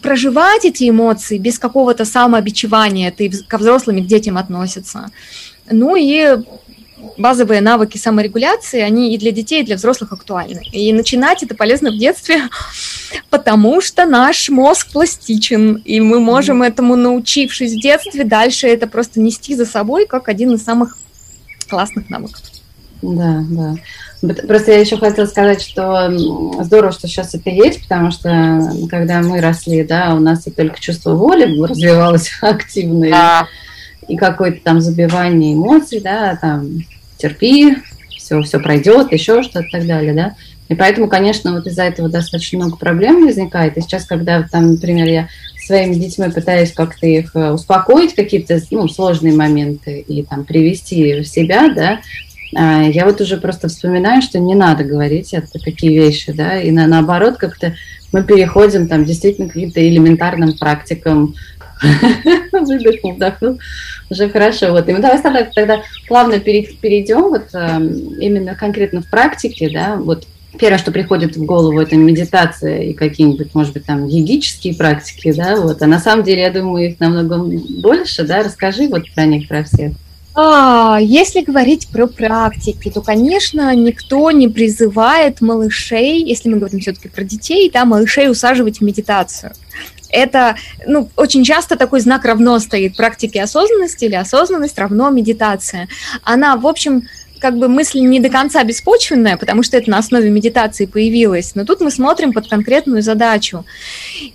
проживать 0.00 0.64
эти 0.64 0.88
эмоции 0.88 1.38
без 1.38 1.58
какого-то 1.58 2.04
самообичевания, 2.04 3.10
и 3.10 3.28
ко 3.28 3.58
взрослым, 3.58 3.98
и 3.98 4.02
к 4.02 4.06
детям 4.06 4.38
относится. 4.38 5.10
Ну 5.70 5.96
и 5.96 6.38
базовые 7.18 7.60
навыки 7.60 7.98
саморегуляции, 7.98 8.80
они 8.80 9.14
и 9.14 9.18
для 9.18 9.32
детей, 9.32 9.62
и 9.62 9.64
для 9.64 9.76
взрослых 9.76 10.12
актуальны. 10.12 10.62
И 10.72 10.92
начинать 10.92 11.42
это 11.42 11.54
полезно 11.54 11.90
в 11.90 11.98
детстве, 11.98 12.42
потому 13.30 13.80
что 13.80 14.06
наш 14.06 14.48
мозг 14.50 14.92
пластичен, 14.92 15.76
и 15.84 16.00
мы 16.00 16.20
можем 16.20 16.62
этому, 16.62 16.96
научившись 16.96 17.74
в 17.74 17.80
детстве, 17.80 18.24
дальше 18.24 18.68
это 18.68 18.86
просто 18.86 19.20
нести 19.20 19.54
за 19.54 19.66
собой 19.66 20.06
как 20.06 20.28
один 20.28 20.54
из 20.54 20.62
самых 20.62 20.96
классных 21.68 22.08
навыков. 22.10 22.51
Да, 23.02 23.44
да. 23.50 23.74
Просто 24.46 24.72
я 24.72 24.78
еще 24.78 24.96
хотела 24.96 25.26
сказать, 25.26 25.60
что 25.60 26.12
здорово, 26.60 26.92
что 26.92 27.08
сейчас 27.08 27.34
это 27.34 27.50
есть, 27.50 27.82
потому 27.82 28.12
что 28.12 28.72
когда 28.88 29.20
мы 29.20 29.40
росли, 29.40 29.82
да, 29.82 30.14
у 30.14 30.20
нас 30.20 30.46
и 30.46 30.50
только 30.50 30.80
чувство 30.80 31.14
воли 31.14 31.60
развивалось 31.60 32.30
активно, 32.40 33.10
да. 33.10 33.48
и, 34.06 34.16
какое-то 34.16 34.60
там 34.62 34.80
забивание 34.80 35.54
эмоций, 35.54 36.00
да, 36.00 36.36
там 36.40 36.68
терпи, 37.18 37.76
все, 38.16 38.40
все 38.42 38.60
пройдет, 38.60 39.10
еще 39.10 39.42
что-то 39.42 39.66
и 39.66 39.70
так 39.70 39.86
далее, 39.86 40.14
да. 40.14 40.34
И 40.68 40.74
поэтому, 40.74 41.08
конечно, 41.08 41.52
вот 41.52 41.66
из-за 41.66 41.82
этого 41.82 42.08
достаточно 42.08 42.60
много 42.60 42.76
проблем 42.76 43.26
возникает. 43.26 43.76
И 43.76 43.80
сейчас, 43.82 44.06
когда, 44.06 44.42
там, 44.44 44.72
например, 44.72 45.06
я 45.06 45.28
своими 45.66 45.94
детьми 45.94 46.30
пытаюсь 46.30 46.72
как-то 46.72 47.06
их 47.06 47.34
э, 47.34 47.50
успокоить, 47.50 48.14
какие-то 48.14 48.60
ну, 48.70 48.88
сложные 48.88 49.34
моменты 49.34 50.00
и 50.00 50.22
там 50.22 50.44
привести 50.44 51.20
в 51.20 51.26
себя, 51.26 51.68
да, 51.74 52.00
я 52.52 53.06
вот 53.06 53.20
уже 53.20 53.38
просто 53.38 53.68
вспоминаю, 53.68 54.22
что 54.22 54.38
не 54.38 54.54
надо 54.54 54.84
говорить 54.84 55.32
это, 55.32 55.58
такие 55.58 55.98
вещи, 55.98 56.32
да, 56.32 56.60
и 56.60 56.70
на, 56.70 56.86
наоборот 56.86 57.36
как-то 57.38 57.74
мы 58.12 58.22
переходим 58.22 58.88
там 58.88 59.04
действительно 59.04 59.48
к 59.48 59.54
каким-то 59.54 59.86
элементарным 59.86 60.56
практикам, 60.58 61.34
выдохнул, 62.52 63.14
вдохнул, 63.14 63.58
уже 64.10 64.28
хорошо. 64.28 64.72
Вот, 64.72 64.88
и 64.88 64.92
мы 64.92 65.00
давай 65.00 65.20
тогда, 65.20 65.44
тогда 65.44 65.82
плавно 66.06 66.38
перейдем 66.38 67.30
вот 67.30 67.48
эм, 67.54 68.20
именно 68.20 68.54
конкретно 68.54 69.02
в 69.02 69.06
практике, 69.06 69.70
да, 69.72 69.96
вот 69.96 70.26
первое, 70.58 70.78
что 70.78 70.92
приходит 70.92 71.36
в 71.36 71.44
голову, 71.44 71.80
это 71.80 71.96
медитация 71.96 72.82
и 72.82 72.92
какие-нибудь, 72.92 73.54
может 73.54 73.72
быть, 73.72 73.86
там 73.86 74.06
йогические 74.06 74.74
практики, 74.74 75.32
да, 75.32 75.56
вот, 75.56 75.82
а 75.82 75.86
на 75.86 75.98
самом 75.98 76.24
деле, 76.24 76.42
я 76.42 76.50
думаю, 76.50 76.90
их 76.90 77.00
намного 77.00 77.38
больше, 77.80 78.24
да, 78.24 78.42
расскажи 78.42 78.88
вот 78.88 79.10
про 79.14 79.24
них, 79.24 79.48
про 79.48 79.64
всех. 79.64 79.92
А, 80.34 80.98
если 81.00 81.42
говорить 81.42 81.88
про 81.88 82.06
практики, 82.06 82.90
то, 82.90 83.02
конечно, 83.02 83.74
никто 83.74 84.30
не 84.30 84.48
призывает 84.48 85.40
малышей, 85.40 86.24
если 86.24 86.48
мы 86.48 86.56
говорим 86.56 86.80
все-таки 86.80 87.08
про 87.08 87.22
детей, 87.22 87.70
да, 87.72 87.84
малышей 87.84 88.30
усаживать 88.30 88.78
в 88.78 88.80
медитацию. 88.82 89.52
Это, 90.08 90.56
ну, 90.86 91.08
очень 91.16 91.42
часто 91.42 91.76
такой 91.76 92.00
знак 92.00 92.24
равно 92.24 92.58
стоит 92.58 92.96
практики 92.96 93.38
осознанности 93.38 94.04
или 94.04 94.14
осознанность 94.14 94.78
равно 94.78 95.10
медитация. 95.10 95.88
Она, 96.22 96.56
в 96.56 96.66
общем, 96.66 97.08
как 97.42 97.58
бы 97.58 97.66
мысль 97.68 97.98
не 97.98 98.20
до 98.20 98.28
конца 98.28 98.62
беспочвенная, 98.62 99.36
потому 99.36 99.64
что 99.64 99.76
это 99.76 99.90
на 99.90 99.98
основе 99.98 100.30
медитации 100.30 100.86
появилось, 100.86 101.56
но 101.56 101.64
тут 101.64 101.80
мы 101.80 101.90
смотрим 101.90 102.32
под 102.32 102.48
конкретную 102.48 103.02
задачу. 103.02 103.64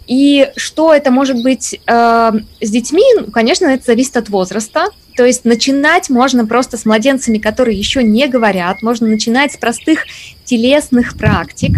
И 0.08 0.50
что 0.58 0.94
это 0.94 1.10
может 1.10 1.42
быть 1.42 1.80
э, 1.88 2.32
с 2.62 2.70
детьми, 2.70 3.06
ну, 3.16 3.32
конечно, 3.32 3.66
это 3.68 3.86
зависит 3.86 4.18
от 4.18 4.28
возраста, 4.28 4.88
то 5.16 5.26
есть 5.26 5.46
начинать 5.46 6.10
можно 6.10 6.46
просто 6.46 6.78
с 6.78 6.86
младенцами, 6.86 7.38
которые 7.38 7.78
еще 7.78 8.04
не 8.04 8.28
говорят, 8.28 8.82
можно 8.82 9.08
начинать 9.08 9.54
с 9.54 9.58
простых 9.58 10.06
телесных 10.44 11.18
практик. 11.18 11.72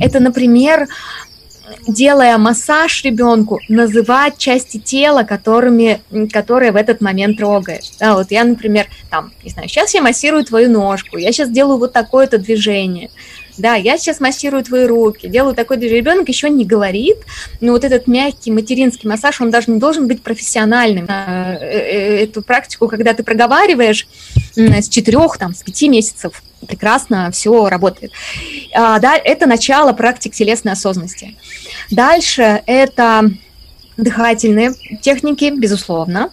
Это, 0.00 0.20
например, 0.20 0.88
делая 1.86 2.38
массаж 2.38 3.04
ребенку, 3.04 3.60
называть 3.68 4.38
части 4.38 4.78
тела, 4.78 5.22
которыми, 5.22 6.00
которые 6.32 6.72
в 6.72 6.76
этот 6.76 7.00
момент 7.00 7.38
трогаешь. 7.38 7.90
Да, 7.98 8.14
вот 8.14 8.30
я, 8.30 8.44
например, 8.44 8.86
там, 9.10 9.32
не 9.42 9.50
знаю, 9.50 9.68
сейчас 9.68 9.94
я 9.94 10.02
массирую 10.02 10.44
твою 10.44 10.70
ножку, 10.70 11.16
я 11.16 11.32
сейчас 11.32 11.50
делаю 11.50 11.78
вот 11.78 11.92
такое-то 11.92 12.38
движение. 12.38 13.10
Да, 13.58 13.74
я 13.74 13.98
сейчас 13.98 14.18
массирую 14.20 14.64
твои 14.64 14.86
руки, 14.86 15.28
делаю 15.28 15.54
такой 15.54 15.76
движение. 15.76 16.00
Ребенок 16.00 16.28
еще 16.28 16.48
не 16.48 16.64
говорит, 16.64 17.18
но 17.60 17.72
вот 17.72 17.84
этот 17.84 18.06
мягкий 18.06 18.50
материнский 18.50 19.08
массаж, 19.08 19.40
он 19.40 19.50
даже 19.50 19.70
не 19.70 19.78
должен 19.78 20.08
быть 20.08 20.22
профессиональным. 20.22 21.06
Э, 21.06 21.58
э, 21.60 22.24
эту 22.24 22.42
практику, 22.42 22.88
когда 22.88 23.12
ты 23.12 23.22
проговариваешь 23.22 24.06
с 24.54 24.88
четырех, 24.88 25.36
там, 25.36 25.54
с 25.54 25.62
пяти 25.62 25.88
месяцев, 25.88 26.42
прекрасно 26.66 27.30
все 27.30 27.68
работает. 27.68 28.12
А, 28.74 28.98
да, 28.98 29.16
это 29.16 29.46
начало 29.46 29.92
практик 29.92 30.34
телесной 30.34 30.72
осознанности. 30.72 31.36
Дальше 31.90 32.62
это 32.66 33.30
дыхательные 33.96 34.72
техники, 35.00 35.52
безусловно. 35.56 36.30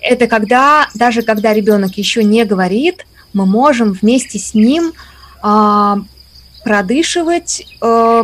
Это 0.00 0.26
когда, 0.26 0.88
даже 0.94 1.22
когда 1.22 1.52
ребенок 1.52 1.96
еще 1.98 2.24
не 2.24 2.44
говорит, 2.44 3.06
мы 3.32 3.46
можем 3.46 3.92
вместе 3.92 4.38
с 4.38 4.54
ним 4.54 4.92
а, 5.42 5.98
продышивать 6.64 7.66
а, 7.80 8.22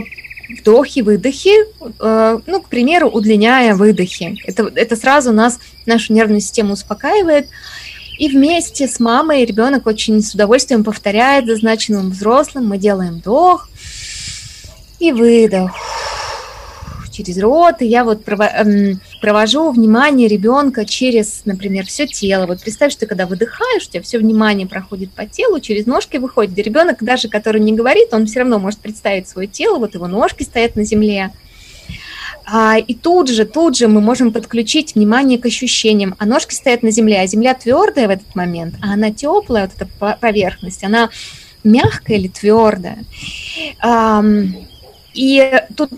вдохи, 0.48 1.00
выдохи, 1.00 1.52
а, 1.98 2.40
ну, 2.46 2.60
к 2.60 2.68
примеру, 2.68 3.08
удлиняя 3.08 3.74
выдохи. 3.74 4.38
Это, 4.44 4.70
это 4.74 4.96
сразу 4.96 5.32
нас, 5.32 5.58
нашу 5.86 6.12
нервную 6.12 6.40
систему 6.40 6.74
успокаивает, 6.74 7.48
и 8.18 8.28
вместе 8.28 8.88
с 8.88 8.98
мамой 8.98 9.44
ребенок 9.44 9.87
очень 9.87 10.20
с 10.22 10.34
удовольствием 10.34 10.82
повторяет 10.82 11.46
за 11.46 11.54
взрослым. 12.10 12.66
Мы 12.66 12.78
делаем 12.78 13.18
вдох 13.18 13.68
и 14.98 15.12
выдох 15.12 15.72
через 17.18 17.38
рот, 17.38 17.76
и 17.80 17.87
я 17.87 18.04
вот 18.04 18.22
эм, 18.28 19.00
провожу 19.20 19.70
внимание 19.70 20.28
ребенка 20.28 20.84
через, 20.84 21.42
например, 21.44 21.84
все 21.84 22.06
тело. 22.06 22.46
Вот 22.46 22.60
представь, 22.60 22.92
что 22.92 23.06
когда 23.06 23.26
выдыхаешь, 23.26 23.87
у 23.87 23.90
тебя 23.90 24.02
все 24.02 24.18
внимание 24.18 24.68
проходит 24.68 25.10
по 25.12 25.26
телу, 25.26 25.58
через 25.58 25.87
ножки 25.87 26.16
выходит. 26.18 26.56
И 26.56 26.62
ребенок, 26.62 27.02
даже 27.02 27.28
который 27.28 27.60
не 27.60 27.72
говорит, 27.72 28.12
он 28.12 28.26
все 28.26 28.40
равно 28.40 28.58
может 28.58 28.78
представить 28.78 29.28
свое 29.28 29.48
тело, 29.48 29.78
вот 29.78 29.94
его 29.94 30.06
ножки 30.06 30.44
стоят 30.44 30.76
на 30.76 30.84
земле, 30.84 31.32
и 32.86 32.94
тут 32.94 33.28
же, 33.28 33.44
тут 33.44 33.76
же 33.76 33.88
мы 33.88 34.00
можем 34.00 34.32
подключить 34.32 34.94
внимание 34.94 35.38
к 35.38 35.46
ощущениям. 35.46 36.14
А 36.18 36.24
ножки 36.24 36.54
стоят 36.54 36.82
на 36.82 36.90
земле, 36.90 37.20
а 37.20 37.26
земля 37.26 37.54
твердая 37.54 38.06
в 38.06 38.10
этот 38.10 38.34
момент, 38.34 38.74
а 38.82 38.94
она 38.94 39.10
теплая, 39.10 39.66
вот 39.68 39.74
эта 39.76 40.16
поверхность, 40.16 40.82
она 40.82 41.10
мягкая 41.62 42.16
или 42.16 42.28
твердая. 42.28 43.04
И 45.14 45.62
тут 45.76 45.90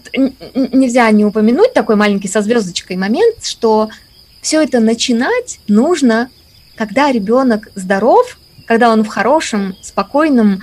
нельзя 0.55 1.11
не 1.11 1.25
упомянуть 1.25 1.75
такой 1.75 1.95
маленький 1.97 2.29
со 2.29 2.43
звездочкой 2.43 2.97
момент, 2.97 3.45
что 3.45 3.91
все 4.41 4.63
это 4.63 4.81
начинать 4.81 5.61
нужно, 5.69 6.31
когда 6.75 7.13
ребенок 7.13 7.69
здоров, 7.75 8.39
когда 8.65 8.91
он 8.91 9.05
в 9.05 9.09
хорошем, 9.09 9.77
спокойном, 9.83 10.63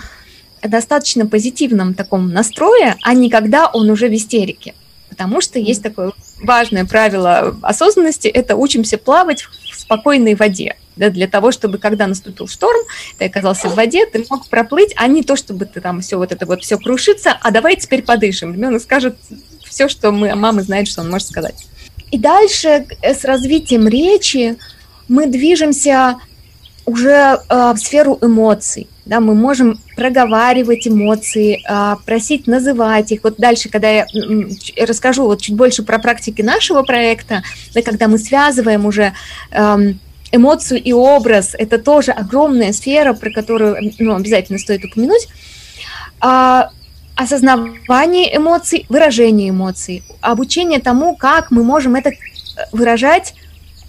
достаточно 0.64 1.28
позитивном 1.28 1.94
таком 1.94 2.34
настрое, 2.34 2.98
а 3.04 3.14
не 3.14 3.30
когда 3.30 3.68
он 3.68 3.90
уже 3.90 4.10
в 4.10 4.16
истерике 4.16 4.74
потому 5.10 5.42
что 5.42 5.60
есть 5.60 5.84
такое 5.84 6.14
важное 6.42 6.86
правило 6.86 7.58
осознанности, 7.62 8.28
это 8.28 8.56
учимся 8.56 8.98
плавать 8.98 9.44
в 9.44 9.80
спокойной 9.80 10.36
воде. 10.36 10.76
Да, 10.96 11.12
для 11.12 11.28
того, 11.28 11.52
чтобы 11.52 11.78
когда 11.78 12.08
наступил 12.08 12.48
шторм, 12.48 12.82
ты 13.20 13.26
оказался 13.26 13.70
в 13.70 13.76
воде, 13.76 14.08
ты 14.08 14.26
мог 14.32 14.48
проплыть, 14.48 14.94
а 14.96 15.06
не 15.08 15.22
то, 15.22 15.36
чтобы 15.36 15.66
ты 15.66 15.80
там 15.80 16.02
все 16.02 16.18
вот 16.18 16.32
это 16.32 16.48
вот 16.48 16.64
все 16.64 16.80
крушится, 16.80 17.38
а 17.40 17.52
давай 17.52 17.76
теперь 17.76 18.02
подышим. 18.02 18.54
Ребенок 18.54 18.82
скажет 18.82 19.16
все, 19.64 19.90
что 19.90 20.12
мы, 20.12 20.34
мама 20.34 20.64
знает, 20.64 20.88
что 20.88 21.02
он 21.02 21.12
может 21.12 21.28
сказать. 21.28 21.68
И 22.10 22.18
дальше 22.18 22.88
э, 23.02 23.14
с 23.14 23.24
развитием 23.26 23.88
речи 23.88 24.58
мы 25.08 25.28
движемся 25.28 26.18
уже 26.88 27.40
э, 27.50 27.74
в 27.74 27.78
сферу 27.78 28.18
эмоций 28.22 28.88
да, 29.08 29.20
мы 29.20 29.34
можем 29.36 29.80
проговаривать 29.96 30.88
эмоции, 30.88 31.62
а, 31.68 31.98
просить 32.06 32.46
называть 32.46 33.12
их. 33.12 33.24
Вот 33.24 33.38
дальше, 33.38 33.70
когда 33.70 33.90
я 33.90 34.06
расскажу 34.86 35.26
вот 35.26 35.42
чуть 35.42 35.56
больше 35.56 35.84
про 35.84 35.98
практики 35.98 36.42
нашего 36.42 36.84
проекта, 36.84 37.42
да, 37.74 37.82
когда 37.82 38.08
мы 38.08 38.18
связываем 38.18 38.86
уже 38.86 39.14
эм, 39.52 40.00
эмоцию 40.32 40.84
и 40.84 40.92
образ, 40.92 41.56
это 41.58 41.78
тоже 41.78 42.12
огромная 42.12 42.74
сфера, 42.74 43.14
про 43.14 43.32
которую 43.32 43.94
ну, 43.98 44.16
обязательно 44.16 44.60
стоит 44.60 44.84
упомянуть. 44.84 45.30
А, 46.20 46.72
осознавание 47.16 48.36
эмоций, 48.36 48.86
выражение 48.90 49.50
эмоций, 49.50 50.04
обучение 50.20 50.80
тому, 50.80 51.16
как 51.16 51.50
мы 51.50 51.64
можем 51.64 51.96
это 51.96 52.12
выражать 52.72 53.36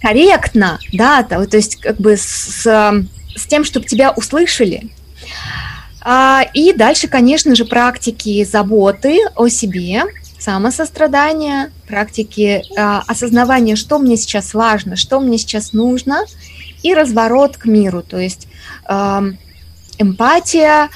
корректно, 0.01 0.79
да, 0.93 1.23
то, 1.23 1.45
то 1.45 1.57
есть 1.57 1.77
как 1.77 1.97
бы 1.97 2.15
с, 2.17 2.63
с 2.65 3.45
тем, 3.47 3.63
чтобы 3.63 3.85
тебя 3.85 4.11
услышали, 4.11 4.89
а, 6.01 6.43
и 6.53 6.73
дальше, 6.73 7.07
конечно 7.07 7.55
же, 7.55 7.65
практики 7.65 8.43
заботы 8.43 9.19
о 9.35 9.47
себе, 9.49 10.03
самосострадания, 10.39 11.71
практики 11.87 12.63
а, 12.77 13.03
осознавания, 13.07 13.75
что 13.75 13.99
мне 13.99 14.15
сейчас 14.15 14.53
важно, 14.53 14.95
что 14.95 15.19
мне 15.19 15.37
сейчас 15.37 15.73
нужно, 15.73 16.25
и 16.81 16.93
разворот 16.93 17.57
к 17.57 17.65
миру, 17.65 18.01
то 18.01 18.17
есть 18.17 18.47
а, 18.85 19.23
эмпатия, 19.97 20.89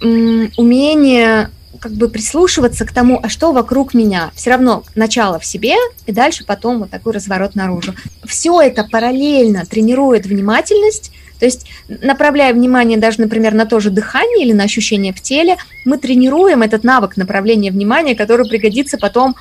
умение 0.00 1.50
как 1.86 1.94
бы 1.94 2.08
прислушиваться 2.08 2.84
к 2.84 2.92
тому, 2.92 3.20
а 3.22 3.28
что 3.28 3.52
вокруг 3.52 3.94
меня. 3.94 4.32
Все 4.34 4.50
равно 4.50 4.82
начало 4.96 5.38
в 5.38 5.44
себе, 5.44 5.76
и 6.06 6.10
дальше 6.10 6.44
потом 6.44 6.80
вот 6.80 6.90
такой 6.90 7.12
разворот 7.12 7.54
наружу. 7.54 7.94
Все 8.24 8.60
это 8.60 8.82
параллельно 8.82 9.64
тренирует 9.64 10.26
внимательность, 10.26 11.12
то 11.38 11.44
есть, 11.44 11.66
направляя 11.88 12.52
внимание 12.52 12.98
даже, 12.98 13.20
например, 13.20 13.54
на 13.54 13.66
то 13.66 13.78
же 13.78 13.90
дыхание 13.90 14.44
или 14.44 14.52
на 14.52 14.64
ощущение 14.64 15.12
в 15.12 15.20
теле, 15.20 15.58
мы 15.84 15.96
тренируем 15.98 16.62
этот 16.62 16.82
навык 16.82 17.16
направления 17.16 17.70
внимания, 17.70 18.16
который 18.16 18.48
пригодится 18.48 18.98
потом 18.98 19.36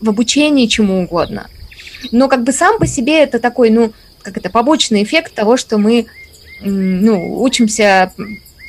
в 0.00 0.10
обучении 0.10 0.66
чему 0.66 1.04
угодно. 1.04 1.46
Но 2.12 2.28
как 2.28 2.44
бы 2.44 2.52
сам 2.52 2.78
по 2.78 2.86
себе 2.86 3.22
это 3.22 3.38
такой, 3.38 3.70
ну, 3.70 3.94
как 4.20 4.36
это, 4.36 4.50
побочный 4.50 5.04
эффект 5.04 5.32
того, 5.32 5.56
что 5.56 5.78
мы, 5.78 6.04
ну, 6.60 7.40
учимся 7.40 8.12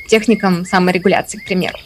техникам 0.08 0.64
саморегуляции, 0.64 1.36
к 1.36 1.44
примеру. 1.44 1.76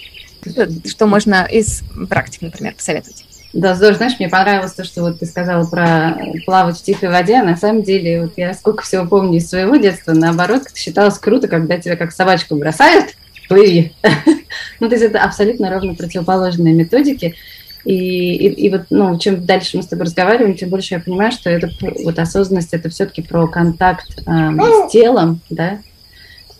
Что 0.86 1.06
можно 1.06 1.44
из 1.44 1.82
практик, 2.08 2.42
например, 2.42 2.74
посоветовать? 2.74 3.24
Да, 3.54 3.76
здорово. 3.76 3.98
Знаешь, 3.98 4.18
мне 4.18 4.28
понравилось 4.28 4.72
то, 4.72 4.82
что 4.82 5.02
вот 5.02 5.20
ты 5.20 5.26
сказала 5.26 5.64
про 5.64 6.18
плавать 6.44 6.76
в 6.76 6.82
тихой 6.82 7.08
воде. 7.08 7.36
А 7.36 7.44
на 7.44 7.56
самом 7.56 7.84
деле, 7.84 8.22
вот 8.22 8.32
я 8.36 8.52
сколько 8.52 8.82
всего 8.82 9.06
помню 9.06 9.38
из 9.38 9.48
своего 9.48 9.76
детства, 9.76 10.12
наоборот, 10.12 10.62
считалось 10.74 11.18
круто, 11.18 11.46
когда 11.46 11.78
тебя 11.78 11.96
как 11.96 12.10
собачку 12.10 12.56
бросают, 12.56 13.14
плыви. 13.48 13.92
ну, 14.80 14.88
то 14.88 14.94
есть 14.96 15.04
это 15.04 15.22
абсолютно 15.22 15.70
ровно 15.70 15.94
противоположные 15.94 16.74
методики. 16.74 17.36
И, 17.84 18.34
и, 18.34 18.48
и 18.48 18.70
вот, 18.70 18.86
ну, 18.90 19.18
чем 19.18 19.44
дальше 19.44 19.76
мы 19.76 19.82
с 19.84 19.86
тобой 19.86 20.06
разговариваем, 20.06 20.56
тем 20.56 20.70
больше 20.70 20.94
я 20.94 21.00
понимаю, 21.00 21.30
что 21.30 21.50
это 21.50 21.68
вот 22.02 22.18
осознанность, 22.18 22.72
это 22.72 22.88
все-таки 22.88 23.22
про 23.22 23.46
контакт 23.46 24.08
э, 24.18 24.22
с 24.26 24.90
телом, 24.90 25.40
да, 25.50 25.78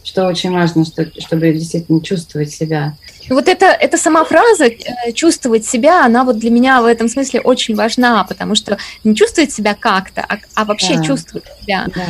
что 0.05 0.27
очень 0.27 0.53
важно, 0.53 0.85
что, 0.85 1.07
чтобы 1.19 1.51
действительно 1.53 2.01
чувствовать 2.03 2.53
себя. 2.53 2.95
Вот 3.31 3.49
это, 3.49 3.67
эта 3.67 3.97
сама 3.97 4.25
фраза 4.25 4.67
э, 4.67 5.13
«чувствовать 5.15 5.65
себя», 5.65 6.05
она 6.05 6.25
вот 6.25 6.39
для 6.39 6.51
меня 6.51 6.83
в 6.83 6.85
этом 6.85 7.09
смысле 7.09 7.41
очень 7.41 7.75
важна, 7.75 8.23
потому 8.25 8.55
что 8.55 8.77
не 9.03 9.17
чувствовать 9.17 9.51
себя 9.51 9.75
как-то, 9.75 10.21
а, 10.21 10.37
а 10.55 10.65
вообще 10.67 10.97
да. 10.97 11.05
чувствовать 11.05 11.47
себя. 11.63 11.87
Да. 11.95 12.03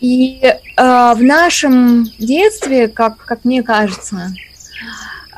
И 0.00 0.40
э, 0.42 0.54
в 0.76 1.22
нашем 1.22 2.04
детстве, 2.18 2.88
как, 2.88 3.24
как 3.24 3.44
мне 3.44 3.62
кажется, 3.62 4.32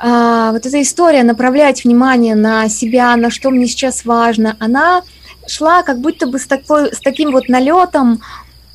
э, 0.01 0.49
вот 0.51 0.65
эта 0.65 0.81
история 0.81 1.21
направлять 1.21 1.83
внимание 1.83 2.33
на 2.33 2.67
себя, 2.67 3.15
на 3.15 3.29
что 3.29 3.51
мне 3.51 3.67
сейчас 3.67 4.05
важно, 4.05 4.57
она 4.59 5.03
шла 5.47 5.83
как 5.83 5.99
будто 5.99 6.25
бы 6.25 6.39
с, 6.39 6.47
такой, 6.47 6.93
с 6.93 6.99
таким 6.99 7.31
вот 7.31 7.47
налетом 7.47 8.21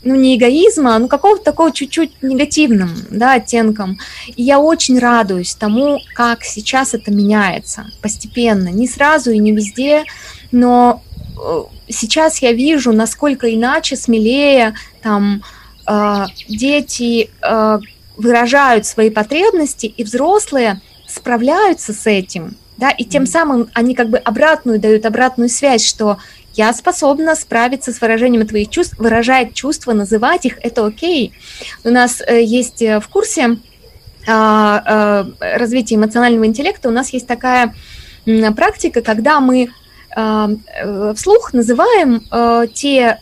ну, 0.04 0.14
не 0.14 0.36
эгоизма, 0.36 0.98
ну, 0.98 1.08
какого-то 1.08 1.44
такого 1.44 1.72
чуть-чуть 1.72 2.22
негативным, 2.22 2.90
да, 3.10 3.34
оттенком. 3.34 3.98
И 4.36 4.42
я 4.42 4.60
очень 4.60 4.98
радуюсь 4.98 5.54
тому, 5.54 6.00
как 6.14 6.44
сейчас 6.44 6.94
это 6.94 7.10
меняется 7.10 7.86
постепенно, 8.02 8.68
не 8.68 8.86
сразу 8.86 9.30
и 9.30 9.38
не 9.38 9.52
везде, 9.52 10.04
но 10.52 11.02
э, 11.36 11.62
сейчас 11.88 12.42
я 12.42 12.52
вижу, 12.52 12.92
насколько 12.92 13.52
иначе, 13.52 13.96
смелее 13.96 14.74
там 15.02 15.42
э, 15.86 16.26
дети 16.48 17.30
э, 17.42 17.78
выражают 18.16 18.86
свои 18.86 19.10
потребности, 19.10 19.86
и 19.86 20.04
взрослые 20.04 20.80
справляются 21.08 21.92
с 21.92 22.06
этим, 22.06 22.56
да, 22.76 22.90
и 22.90 23.04
тем 23.04 23.26
самым 23.26 23.68
они 23.72 23.94
как 23.94 24.08
бы 24.08 24.18
обратную 24.18 24.78
дают 24.80 25.06
обратную 25.06 25.48
связь, 25.48 25.86
что 25.86 26.18
я 26.54 26.72
способна 26.72 27.34
справиться 27.34 27.92
с 27.92 28.00
выражением 28.00 28.46
твоих 28.46 28.70
чувств, 28.70 28.96
выражать 28.98 29.54
чувства, 29.54 29.92
называть 29.92 30.46
их, 30.46 30.58
это 30.62 30.86
окей. 30.86 31.32
У 31.82 31.90
нас 31.90 32.22
э, 32.24 32.42
есть 32.42 32.80
э, 32.80 33.00
в 33.00 33.08
курсе 33.08 33.58
а, 34.26 35.26
э, 35.40 35.56
развития 35.58 35.96
эмоционального 35.96 36.46
интеллекта, 36.46 36.88
у 36.88 36.92
нас 36.92 37.12
есть 37.12 37.26
такая 37.26 37.74
практика, 38.56 39.02
когда 39.02 39.40
мы 39.40 39.68
вслух 41.16 41.52
называем 41.52 42.22
те 42.72 43.18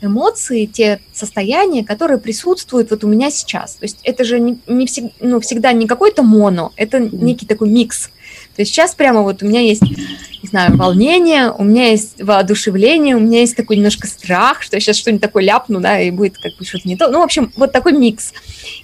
эмоции, 0.00 0.64
те 0.64 1.00
состояния, 1.12 1.84
которые 1.84 2.16
присутствуют 2.16 2.90
вот 2.90 3.04
у 3.04 3.06
меня 3.06 3.30
сейчас. 3.30 3.74
То 3.74 3.84
есть 3.84 3.98
это 4.02 4.24
же 4.24 4.40
не, 4.40 4.58
не 4.66 4.86
всегда, 4.86 5.10
ну, 5.20 5.40
всегда 5.40 5.74
не 5.74 5.86
какой-то 5.86 6.22
моно, 6.22 6.72
это 6.76 7.00
некий 7.00 7.44
такой 7.44 7.68
микс. 7.68 8.08
То 8.54 8.62
есть 8.62 8.72
сейчас 8.72 8.94
прямо 8.94 9.22
вот 9.22 9.42
у 9.42 9.46
меня 9.46 9.60
есть, 9.60 9.82
не 9.82 10.48
знаю, 10.48 10.76
волнение, 10.76 11.50
у 11.50 11.64
меня 11.64 11.88
есть 11.88 12.22
воодушевление, 12.22 13.16
у 13.16 13.20
меня 13.20 13.40
есть 13.40 13.56
такой 13.56 13.76
немножко 13.76 14.06
страх, 14.06 14.62
что 14.62 14.76
я 14.76 14.80
сейчас 14.80 14.96
что-нибудь 14.96 15.22
такое 15.22 15.42
ляпну, 15.42 15.80
да, 15.80 15.98
и 16.00 16.10
будет 16.10 16.36
как 16.36 16.56
бы 16.58 16.64
что-то 16.64 16.86
не 16.86 16.96
то. 16.96 17.08
Ну, 17.08 17.20
в 17.20 17.22
общем, 17.22 17.50
вот 17.56 17.72
такой 17.72 17.92
микс. 17.92 18.32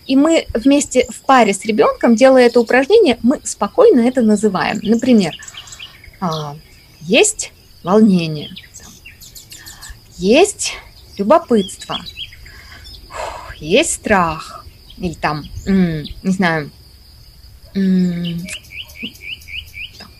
И 0.07 0.17
мы 0.17 0.47
вместе 0.55 1.07
в 1.11 1.21
паре 1.27 1.53
с 1.53 1.65
ребенком, 1.67 2.17
делая 2.17 2.47
это 2.47 2.61
упражнение, 2.61 3.19
мы 3.23 3.41
спокойно 3.45 4.01
это 4.01 4.23
называем. 4.23 4.81
Например, 4.83 5.35
а, 6.21 6.57
есть 7.03 7.53
волнение, 7.83 8.51
есть 10.17 10.73
любопытство, 11.19 11.99
есть 13.61 13.95
страх, 13.95 14.65
или 14.97 15.15
там, 15.15 15.45
не 15.67 16.33
знаю, 16.33 16.71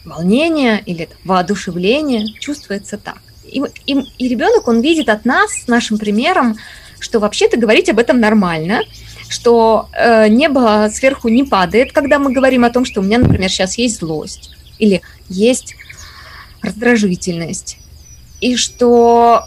волнение 0.09 0.83
или 0.85 1.09
воодушевление 1.25 2.27
чувствуется 2.41 2.99
так. 2.99 3.19
И, 3.45 3.63
и, 3.87 3.97
и 4.19 4.29
ребенок, 4.29 4.69
он 4.69 4.81
видит 4.81 5.09
от 5.09 5.25
нас, 5.25 5.53
с 5.53 5.69
нашим 5.69 5.99
примером, 5.99 6.57
что 6.99 7.21
вообще-то 7.21 7.57
говорить 7.57 7.89
об 7.89 7.99
этом 7.99 8.21
нормально, 8.21 8.83
что 9.29 9.89
э, 9.93 10.29
небо 10.29 10.89
сверху 10.93 11.29
не 11.29 11.45
падает, 11.45 11.93
когда 11.93 12.19
мы 12.19 12.33
говорим 12.33 12.65
о 12.65 12.71
том, 12.71 12.85
что 12.85 13.01
у 13.01 13.05
меня, 13.05 13.19
например, 13.19 13.51
сейчас 13.51 13.79
есть 13.79 13.99
злость 13.99 14.51
или 14.79 15.03
есть 15.29 15.75
раздражительность, 16.63 17.79
и 18.41 18.57
что, 18.57 19.47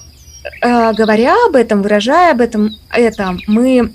э, 0.61 0.93
говоря 0.93 1.35
об 1.47 1.55
этом, 1.55 1.81
выражая 1.81 2.31
об 2.31 2.41
этом, 2.41 2.75
это 2.89 3.37
мы 3.47 3.93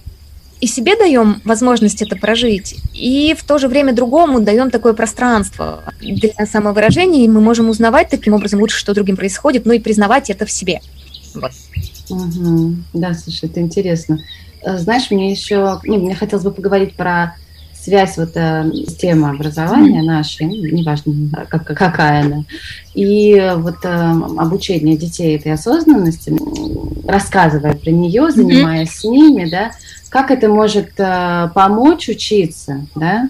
и 0.60 0.66
себе 0.66 0.96
даем 0.96 1.40
возможность 1.44 2.02
это 2.02 2.16
прожить, 2.16 2.76
и 2.94 3.34
в 3.38 3.44
то 3.44 3.58
же 3.58 3.68
время 3.68 3.92
другому 3.92 4.40
даем 4.40 4.70
такое 4.70 4.94
пространство 4.94 5.82
для 6.00 6.32
самовыражения, 6.46 7.24
и 7.24 7.28
мы 7.28 7.40
можем 7.40 7.68
узнавать 7.68 8.08
таким 8.08 8.32
образом 8.32 8.60
лучше, 8.60 8.78
что 8.78 8.94
другим 8.94 9.16
происходит, 9.16 9.66
но 9.66 9.72
и 9.74 9.78
признавать 9.78 10.30
это 10.30 10.46
в 10.46 10.50
себе. 10.50 10.80
Вот. 11.34 11.52
Угу. 12.08 12.76
Да, 12.94 13.14
слушай, 13.14 13.48
это 13.48 13.60
интересно. 13.60 14.18
Э, 14.62 14.78
знаешь, 14.78 15.10
мне 15.10 15.30
еще, 15.30 15.78
ну, 15.84 15.96
мне 15.98 16.14
хотелось 16.14 16.44
бы 16.44 16.52
поговорить 16.52 16.94
про 16.94 17.36
связь 17.86 18.16
вот 18.16 18.30
э, 18.34 18.68
системы 18.74 19.30
образования 19.30 20.02
нашей, 20.02 20.46
неважно 20.46 21.46
как, 21.48 21.64
какая 21.64 22.22
она, 22.22 22.44
и 22.94 23.52
вот 23.56 23.76
э, 23.84 24.12
обучение 24.38 24.96
детей 24.96 25.36
этой 25.36 25.52
осознанности, 25.52 26.34
рассказывая 27.06 27.74
про 27.74 27.90
нее, 27.90 28.32
занимаясь 28.32 28.88
mm-hmm. 28.88 29.00
с 29.00 29.04
ними, 29.04 29.50
да, 29.50 29.70
как 30.10 30.30
это 30.30 30.48
может 30.48 30.90
э, 30.98 31.48
помочь 31.54 32.08
учиться, 32.08 32.86
да, 32.94 33.28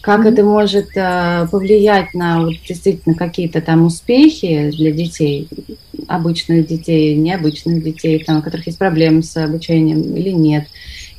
как 0.00 0.20
mm-hmm. 0.20 0.32
это 0.32 0.44
может 0.44 0.88
э, 0.94 1.46
повлиять 1.50 2.14
на 2.14 2.40
вот, 2.40 2.54
действительно 2.66 3.14
какие-то 3.14 3.60
там 3.60 3.84
успехи 3.84 4.70
для 4.70 4.92
детей, 4.92 5.48
обычных 6.08 6.66
детей, 6.66 7.14
необычных 7.16 7.82
детей, 7.82 8.22
там, 8.24 8.38
у 8.38 8.42
которых 8.42 8.66
есть 8.66 8.78
проблемы 8.78 9.22
с 9.22 9.36
обучением 9.36 10.14
или 10.16 10.30
нет. 10.30 10.66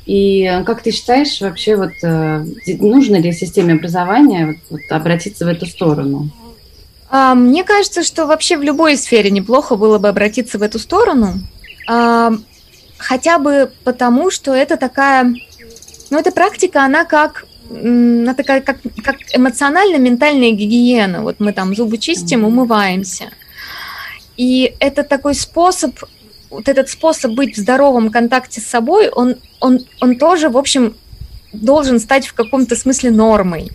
И 0.04 0.62
как 0.66 0.82
ты 0.82 0.90
считаешь, 0.90 1.40
вообще 1.40 1.76
вот 1.76 1.92
э, 2.02 2.44
нужно 2.80 3.16
ли 3.16 3.32
системе 3.32 3.74
образования 3.74 4.46
вот, 4.46 4.56
вот, 4.70 4.80
обратиться 4.90 5.44
в 5.44 5.48
эту 5.48 5.66
сторону? 5.66 6.30
А, 7.08 7.34
мне 7.34 7.62
кажется, 7.62 8.02
что 8.02 8.26
вообще 8.26 8.56
в 8.56 8.62
любой 8.62 8.96
сфере 8.96 9.30
неплохо 9.30 9.76
было 9.76 9.98
бы 9.98 10.08
обратиться 10.08 10.58
в 10.58 10.62
эту 10.62 10.78
сторону. 10.80 11.34
Хотя 13.02 13.38
бы 13.38 13.70
потому, 13.84 14.30
что 14.30 14.54
это 14.54 14.76
такая, 14.76 15.34
ну, 16.10 16.18
эта 16.18 16.30
практика, 16.30 16.84
она 16.84 17.04
как 17.04 17.46
она 17.70 18.34
такая, 18.34 18.60
как, 18.60 18.78
как 19.02 19.16
эмоционально-ментальная 19.32 20.50
гигиена. 20.50 21.22
Вот 21.22 21.36
мы 21.40 21.54
там 21.54 21.74
зубы 21.74 21.96
чистим, 21.96 22.44
умываемся. 22.44 23.30
И 24.36 24.74
это 24.78 25.04
такой 25.04 25.34
способ, 25.34 25.98
вот 26.50 26.68
этот 26.68 26.90
способ 26.90 27.32
быть 27.32 27.56
в 27.56 27.60
здоровом 27.60 28.10
контакте 28.10 28.60
с 28.60 28.66
собой, 28.66 29.08
он, 29.08 29.36
он, 29.60 29.80
он 30.00 30.16
тоже, 30.16 30.50
в 30.50 30.58
общем, 30.58 30.94
должен 31.52 31.98
стать 31.98 32.26
в 32.26 32.34
каком-то 32.34 32.76
смысле 32.76 33.10
нормой. 33.10 33.70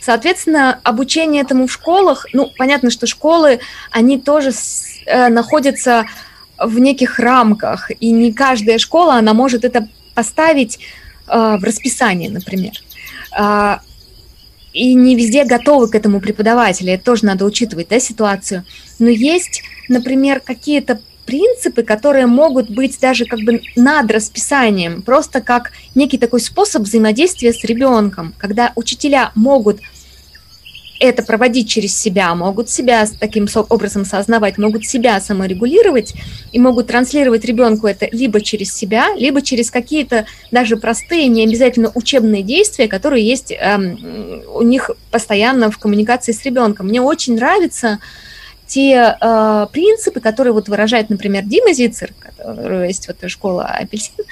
Соответственно, 0.00 0.80
обучение 0.82 1.42
этому 1.42 1.66
в 1.68 1.72
школах, 1.72 2.26
ну, 2.32 2.50
понятно, 2.58 2.90
что 2.90 3.06
школы, 3.06 3.60
они 3.90 4.18
тоже 4.20 4.52
с, 4.52 4.84
э, 5.06 5.28
находятся 5.28 6.06
в 6.58 6.78
неких 6.78 7.18
рамках, 7.18 7.90
и 8.00 8.10
не 8.10 8.32
каждая 8.32 8.78
школа, 8.78 9.14
она 9.14 9.34
может 9.34 9.64
это 9.64 9.88
поставить 10.14 10.78
э, 11.28 11.56
в 11.58 11.64
расписание, 11.64 12.30
например. 12.30 12.72
Э, 13.38 13.78
и 14.72 14.94
не 14.94 15.16
везде 15.16 15.44
готовы 15.44 15.88
к 15.88 15.94
этому 15.94 16.20
преподаватели, 16.20 16.92
это 16.92 17.04
тоже 17.04 17.24
надо 17.24 17.44
учитывать, 17.44 17.88
да, 17.88 17.98
ситуацию. 17.98 18.64
Но 18.98 19.08
есть, 19.08 19.62
например, 19.88 20.40
какие-то 20.40 21.00
принципы, 21.28 21.82
которые 21.82 22.26
могут 22.26 22.70
быть 22.70 22.98
даже 23.00 23.26
как 23.26 23.40
бы 23.40 23.60
над 23.76 24.10
расписанием, 24.10 25.02
просто 25.02 25.42
как 25.42 25.72
некий 25.94 26.16
такой 26.16 26.40
способ 26.40 26.82
взаимодействия 26.82 27.52
с 27.52 27.62
ребенком, 27.64 28.34
когда 28.38 28.72
учителя 28.76 29.30
могут 29.34 29.80
это 31.00 31.22
проводить 31.22 31.68
через 31.68 31.96
себя, 31.96 32.34
могут 32.34 32.70
себя 32.70 33.06
таким 33.18 33.46
образом 33.68 34.04
сознавать, 34.04 34.58
могут 34.58 34.84
себя 34.84 35.20
саморегулировать 35.20 36.14
и 36.52 36.58
могут 36.58 36.88
транслировать 36.88 37.44
ребенку 37.44 37.86
это 37.86 38.08
либо 38.10 38.40
через 38.40 38.74
себя, 38.74 39.14
либо 39.14 39.42
через 39.42 39.70
какие-то 39.70 40.26
даже 40.50 40.76
простые, 40.76 41.26
не 41.28 41.44
обязательно 41.44 41.92
учебные 41.94 42.42
действия, 42.42 42.88
которые 42.88 43.26
есть 43.26 43.52
э, 43.52 43.76
у 44.54 44.62
них 44.62 44.90
постоянно 45.10 45.70
в 45.70 45.78
коммуникации 45.78 46.32
с 46.32 46.44
ребенком. 46.44 46.88
Мне 46.88 47.00
очень 47.00 47.36
нравится 47.36 47.98
те 48.66 49.16
э, 49.20 49.66
принципы, 49.72 50.20
которые 50.20 50.52
вот 50.52 50.68
выражает, 50.68 51.10
например, 51.10 51.44
Дима 51.44 51.72
Зицер, 51.72 52.12
который 52.18 52.88
есть 52.88 53.08
вот 53.08 53.30
школа 53.30 53.64
апельсин, 53.64 54.24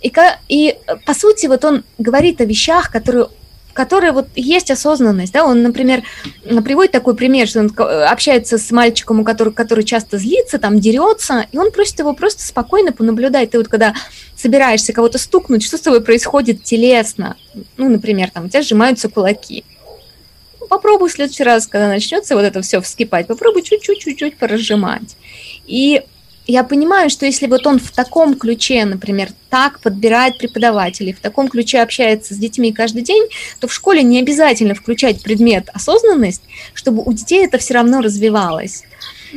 и, 0.00 0.12
и 0.48 0.76
по 1.06 1.14
сути 1.14 1.46
вот 1.46 1.64
он 1.64 1.82
говорит 1.98 2.40
о 2.40 2.44
вещах, 2.44 2.92
которые 2.92 3.28
которые 3.74 4.12
вот 4.12 4.28
есть 4.34 4.70
осознанность, 4.70 5.32
да, 5.32 5.44
он, 5.44 5.62
например, 5.62 6.02
приводит 6.64 6.92
такой 6.92 7.14
пример, 7.14 7.46
что 7.46 7.60
он 7.60 7.72
общается 8.08 8.56
с 8.56 8.70
мальчиком, 8.70 9.20
у 9.20 9.24
которого, 9.24 9.52
который 9.52 9.84
часто 9.84 10.16
злится, 10.16 10.58
там, 10.58 10.80
дерется, 10.80 11.46
и 11.52 11.58
он 11.58 11.70
просит 11.72 11.98
его 11.98 12.14
просто 12.14 12.42
спокойно 12.42 12.92
понаблюдать. 12.92 13.50
Ты 13.50 13.58
вот 13.58 13.68
когда 13.68 13.94
собираешься 14.36 14.92
кого-то 14.92 15.18
стукнуть, 15.18 15.64
что 15.64 15.76
с 15.76 15.80
тобой 15.82 16.00
происходит 16.00 16.62
телесно? 16.62 17.36
Ну, 17.76 17.88
например, 17.88 18.30
там, 18.30 18.46
у 18.46 18.48
тебя 18.48 18.62
сжимаются 18.62 19.08
кулаки. 19.08 19.64
Попробуй 20.68 21.10
в 21.10 21.12
следующий 21.12 21.44
раз, 21.44 21.66
когда 21.66 21.88
начнется 21.88 22.34
вот 22.34 22.42
это 22.42 22.62
все 22.62 22.80
вскипать, 22.80 23.26
попробуй 23.26 23.62
чуть-чуть, 23.62 23.98
чуть-чуть 23.98 24.38
поразжимать. 24.38 25.16
И 25.66 26.02
я 26.46 26.62
понимаю, 26.62 27.10
что 27.10 27.26
если 27.26 27.46
вот 27.46 27.66
он 27.66 27.78
в 27.78 27.90
таком 27.90 28.34
ключе, 28.34 28.84
например, 28.84 29.30
так 29.48 29.80
подбирает 29.80 30.38
преподавателей, 30.38 31.12
в 31.12 31.20
таком 31.20 31.48
ключе 31.48 31.80
общается 31.80 32.34
с 32.34 32.36
детьми 32.36 32.72
каждый 32.72 33.02
день, 33.02 33.28
то 33.60 33.68
в 33.68 33.72
школе 33.72 34.02
не 34.02 34.18
обязательно 34.18 34.74
включать 34.74 35.22
предмет 35.22 35.68
осознанность, 35.72 36.42
чтобы 36.74 37.02
у 37.02 37.12
детей 37.12 37.44
это 37.46 37.58
все 37.58 37.74
равно 37.74 38.00
развивалось. 38.00 38.84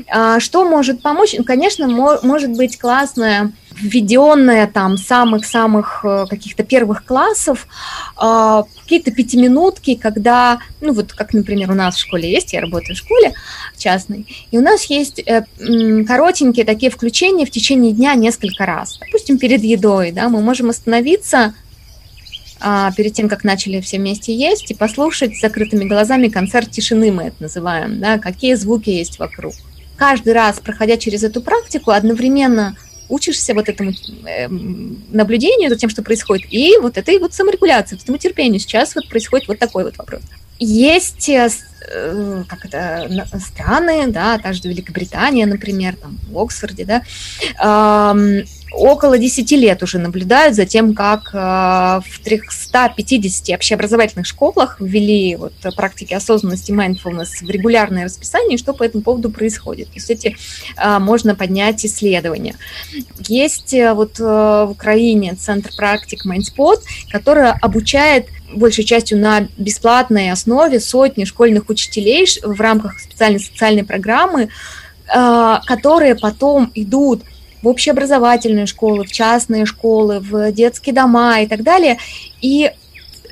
А 0.09 0.39
что 0.39 0.67
может 0.67 1.01
помочь? 1.01 1.35
Ну, 1.37 1.43
конечно, 1.43 1.87
может 1.87 2.51
быть 2.51 2.77
классная 2.77 3.51
введенная 3.79 4.67
там 4.67 4.97
самых-самых 4.97 6.01
э, 6.03 6.25
каких-то 6.29 6.63
первых 6.63 7.05
классов, 7.05 7.67
а, 8.15 8.63
какие-то 8.83 9.11
пятиминутки, 9.11 9.95
когда, 9.95 10.59
ну 10.81 10.93
вот 10.93 11.13
как, 11.13 11.33
например, 11.33 11.71
у 11.71 11.75
нас 11.75 11.95
в 11.95 11.99
школе 11.99 12.31
есть, 12.31 12.53
я 12.53 12.61
работаю 12.61 12.95
в 12.95 12.99
школе 12.99 13.33
частной, 13.77 14.25
и 14.51 14.57
у 14.57 14.61
нас 14.61 14.85
есть 14.85 15.19
э, 15.19 15.45
коротенькие 16.07 16.65
такие 16.65 16.91
включения 16.91 17.45
в 17.45 17.51
течение 17.51 17.91
дня 17.91 18.15
несколько 18.15 18.65
раз. 18.65 18.97
Допустим, 18.99 19.37
перед 19.37 19.63
едой, 19.63 20.11
да, 20.11 20.29
мы 20.29 20.41
можем 20.41 20.69
остановиться 20.69 21.53
а, 22.59 22.91
перед 22.93 23.13
тем, 23.13 23.29
как 23.29 23.43
начали 23.43 23.81
все 23.81 23.97
вместе 23.97 24.35
есть, 24.35 24.71
и 24.71 24.73
послушать 24.73 25.35
с 25.35 25.41
закрытыми 25.41 25.85
глазами 25.85 26.27
концерт 26.27 26.71
тишины, 26.71 27.11
мы 27.11 27.23
это 27.25 27.43
называем, 27.43 27.99
да, 27.99 28.17
какие 28.17 28.55
звуки 28.55 28.89
есть 28.89 29.19
вокруг. 29.19 29.53
Каждый 29.97 30.33
раз, 30.33 30.59
проходя 30.59 30.97
через 30.97 31.23
эту 31.23 31.41
практику, 31.41 31.91
одновременно 31.91 32.75
учишься 33.09 33.53
вот 33.53 33.69
этому 33.69 33.91
э, 34.25 34.47
наблюдению 34.47 35.69
за 35.69 35.77
тем, 35.77 35.89
что 35.89 36.03
происходит, 36.03 36.47
и 36.51 36.77
вот 36.81 36.97
этой 36.97 37.19
вот 37.19 37.33
саморегуляции, 37.33 37.97
этому 38.01 38.17
терпению. 38.17 38.59
Сейчас 38.59 38.95
вот 38.95 39.07
происходит 39.09 39.47
вот 39.47 39.59
такой 39.59 39.85
вот 39.85 39.97
вопрос. 39.97 40.21
Есть 40.59 41.29
э, 41.29 41.49
э, 41.89 42.43
как 42.47 42.65
это, 42.65 43.27
страны, 43.39 44.07
да, 44.07 44.37
та 44.39 44.53
же 44.53 44.61
Великобритания, 44.63 45.45
например, 45.45 45.95
там, 45.95 46.17
в 46.29 46.37
Оксфорде, 46.37 46.85
да, 46.85 48.13
около 48.71 49.17
10 49.17 49.51
лет 49.51 49.81
уже 49.83 49.97
наблюдают 49.97 50.55
за 50.55 50.65
тем, 50.65 50.93
как 50.93 51.31
э, 51.33 51.37
в 51.37 52.19
350 52.23 53.55
общеобразовательных 53.55 54.25
школах 54.25 54.77
ввели 54.79 55.35
вот 55.35 55.53
практики 55.75 56.13
осознанности 56.13 56.71
mindfulness 56.71 57.43
в 57.45 57.49
регулярное 57.49 58.05
расписание, 58.05 58.57
что 58.57 58.73
по 58.73 58.83
этому 58.83 59.03
поводу 59.03 59.29
происходит. 59.29 59.87
То 59.87 59.95
есть 59.95 60.09
эти 60.09 60.37
э, 60.77 60.99
можно 60.99 61.35
поднять 61.35 61.85
исследования. 61.85 62.55
Есть 63.19 63.73
э, 63.73 63.93
вот 63.93 64.19
в 64.19 64.67
Украине 64.69 65.35
центр 65.35 65.69
практик 65.75 66.25
Mindspot, 66.25 66.81
который 67.11 67.51
обучает 67.51 68.27
большей 68.53 68.83
частью 68.83 69.19
на 69.19 69.47
бесплатной 69.57 70.31
основе 70.31 70.79
сотни 70.79 71.25
школьных 71.25 71.69
учителей 71.69 72.27
в 72.43 72.59
рамках 72.61 72.99
специальной 72.99 73.39
социальной 73.39 73.83
программы, 73.83 74.49
которые 75.05 76.15
потом 76.15 76.71
идут 76.73 77.23
в 77.61 77.67
общеобразовательные 77.67 78.65
школы, 78.65 79.05
в 79.05 79.11
частные 79.11 79.65
школы, 79.65 80.19
в 80.19 80.51
детские 80.51 80.93
дома 80.93 81.41
и 81.41 81.47
так 81.47 81.63
далее. 81.63 81.97
И 82.41 82.71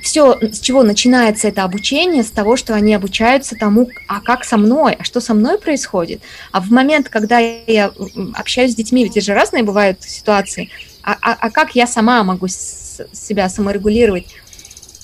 все, 0.06 0.38
с 0.40 0.60
чего 0.60 0.84
начинается 0.84 1.48
это 1.48 1.64
обучение, 1.64 2.24
с 2.24 2.30
того, 2.30 2.58
что 2.58 2.76
они 2.76 2.94
обучаются 2.94 3.56
тому, 3.56 3.90
а 4.08 4.22
как 4.22 4.44
со 4.44 4.56
мной, 4.56 4.96
а 5.00 5.04
что 5.04 5.20
со 5.20 5.34
мной 5.34 5.58
происходит. 5.58 6.22
А 6.52 6.62
в 6.62 6.70
момент, 6.70 7.10
когда 7.10 7.40
я 7.40 7.92
общаюсь 8.36 8.74
с 8.74 8.76
детьми, 8.76 9.04
ведь 9.04 9.24
же 9.24 9.34
разные 9.34 9.64
бывают 9.64 10.04
ситуации, 10.04 10.70
а, 11.02 11.18
а, 11.22 11.36
а 11.40 11.50
как 11.50 11.76
я 11.76 11.88
сама 11.88 12.24
могу 12.24 12.48
себя 12.48 13.50
саморегулировать, 13.50 14.28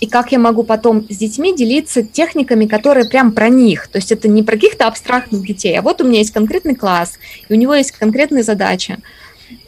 и 0.01 0.07
как 0.07 0.31
я 0.31 0.39
могу 0.39 0.63
потом 0.63 1.05
с 1.09 1.15
детьми 1.15 1.55
делиться 1.55 2.01
техниками, 2.01 2.65
которые 2.65 3.07
прям 3.07 3.31
про 3.31 3.49
них. 3.49 3.87
То 3.87 3.99
есть 3.99 4.11
это 4.11 4.27
не 4.27 4.41
про 4.41 4.55
каких-то 4.55 4.87
абстрактных 4.87 5.45
детей, 5.45 5.77
а 5.77 5.83
вот 5.83 6.01
у 6.01 6.07
меня 6.07 6.19
есть 6.19 6.31
конкретный 6.31 6.75
класс, 6.75 7.19
и 7.47 7.53
у 7.53 7.55
него 7.55 7.75
есть 7.75 7.91
конкретная 7.91 8.41
задача. 8.41 8.97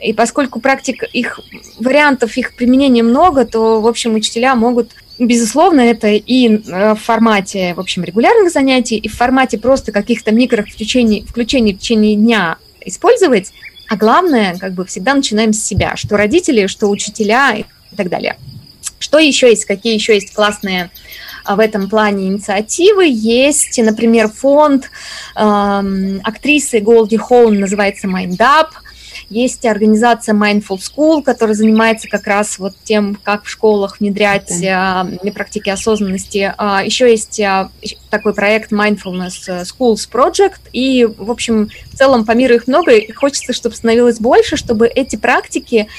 И 0.01 0.11
поскольку 0.11 0.59
практик 0.59 1.03
их 1.13 1.39
вариантов 1.79 2.35
их 2.37 2.55
применения 2.55 3.03
много, 3.03 3.45
то, 3.45 3.79
в 3.79 3.87
общем, 3.87 4.15
учителя 4.15 4.55
могут, 4.55 4.91
безусловно, 5.19 5.81
это 5.81 6.07
и 6.07 6.47
э, 6.49 6.95
в 6.95 6.99
формате, 6.99 7.75
в 7.75 7.79
общем, 7.79 8.03
регулярных 8.03 8.51
занятий, 8.51 8.97
и 8.97 9.07
в 9.07 9.15
формате 9.15 9.59
просто 9.59 9.91
каких-то 9.91 10.31
микро-включений 10.31 11.25
включений 11.27 11.75
в 11.75 11.79
течение 11.79 12.15
дня 12.15 12.57
использовать, 12.83 13.51
а 13.87 13.97
главное, 13.97 14.57
как 14.57 14.73
бы 14.73 14.85
всегда 14.85 15.13
начинаем 15.13 15.53
с 15.53 15.63
себя, 15.63 15.95
что 15.95 16.17
родители, 16.17 16.65
что 16.65 16.87
учителя 16.87 17.55
и 17.55 17.65
так 17.95 18.09
далее. 18.09 18.37
Что 19.03 19.19
еще 19.19 19.49
есть? 19.49 19.65
Какие 19.65 19.95
еще 19.95 20.13
есть 20.15 20.33
классные 20.33 20.89
а, 21.43 21.57
в 21.57 21.59
этом 21.59 21.89
плане 21.89 22.27
инициативы? 22.27 23.05
Есть, 23.05 23.77
например, 23.77 24.29
фонд 24.29 24.89
э, 25.35 26.19
актрисы 26.23 26.79
Голди 26.79 27.17
Хоун, 27.17 27.59
называется 27.59 28.07
Mind 28.07 28.37
Up. 28.37 28.69
Есть 29.29 29.65
организация 29.65 30.33
Mindful 30.33 30.79
School, 30.79 31.21
которая 31.21 31.53
занимается 31.53 32.07
как 32.07 32.27
раз 32.27 32.57
вот 32.59 32.75
тем, 32.85 33.19
как 33.21 33.43
в 33.43 33.49
школах 33.49 33.99
внедрять 33.99 34.49
okay. 34.49 35.31
практики 35.33 35.69
осознанности. 35.69 36.53
А, 36.57 36.81
еще 36.85 37.11
есть 37.11 37.41
а, 37.41 37.71
такой 38.09 38.33
проект 38.33 38.71
Mindfulness 38.71 39.65
Schools 39.65 40.07
Project, 40.09 40.61
и, 40.71 41.03
в 41.05 41.29
общем, 41.29 41.69
в 41.91 41.97
целом 41.97 42.25
по 42.25 42.31
миру 42.31 42.55
их 42.55 42.67
много, 42.67 42.93
и 42.93 43.11
хочется, 43.11 43.51
чтобы 43.51 43.75
становилось 43.75 44.19
больше, 44.19 44.55
чтобы 44.55 44.87
эти 44.87 45.17
практики 45.17 45.89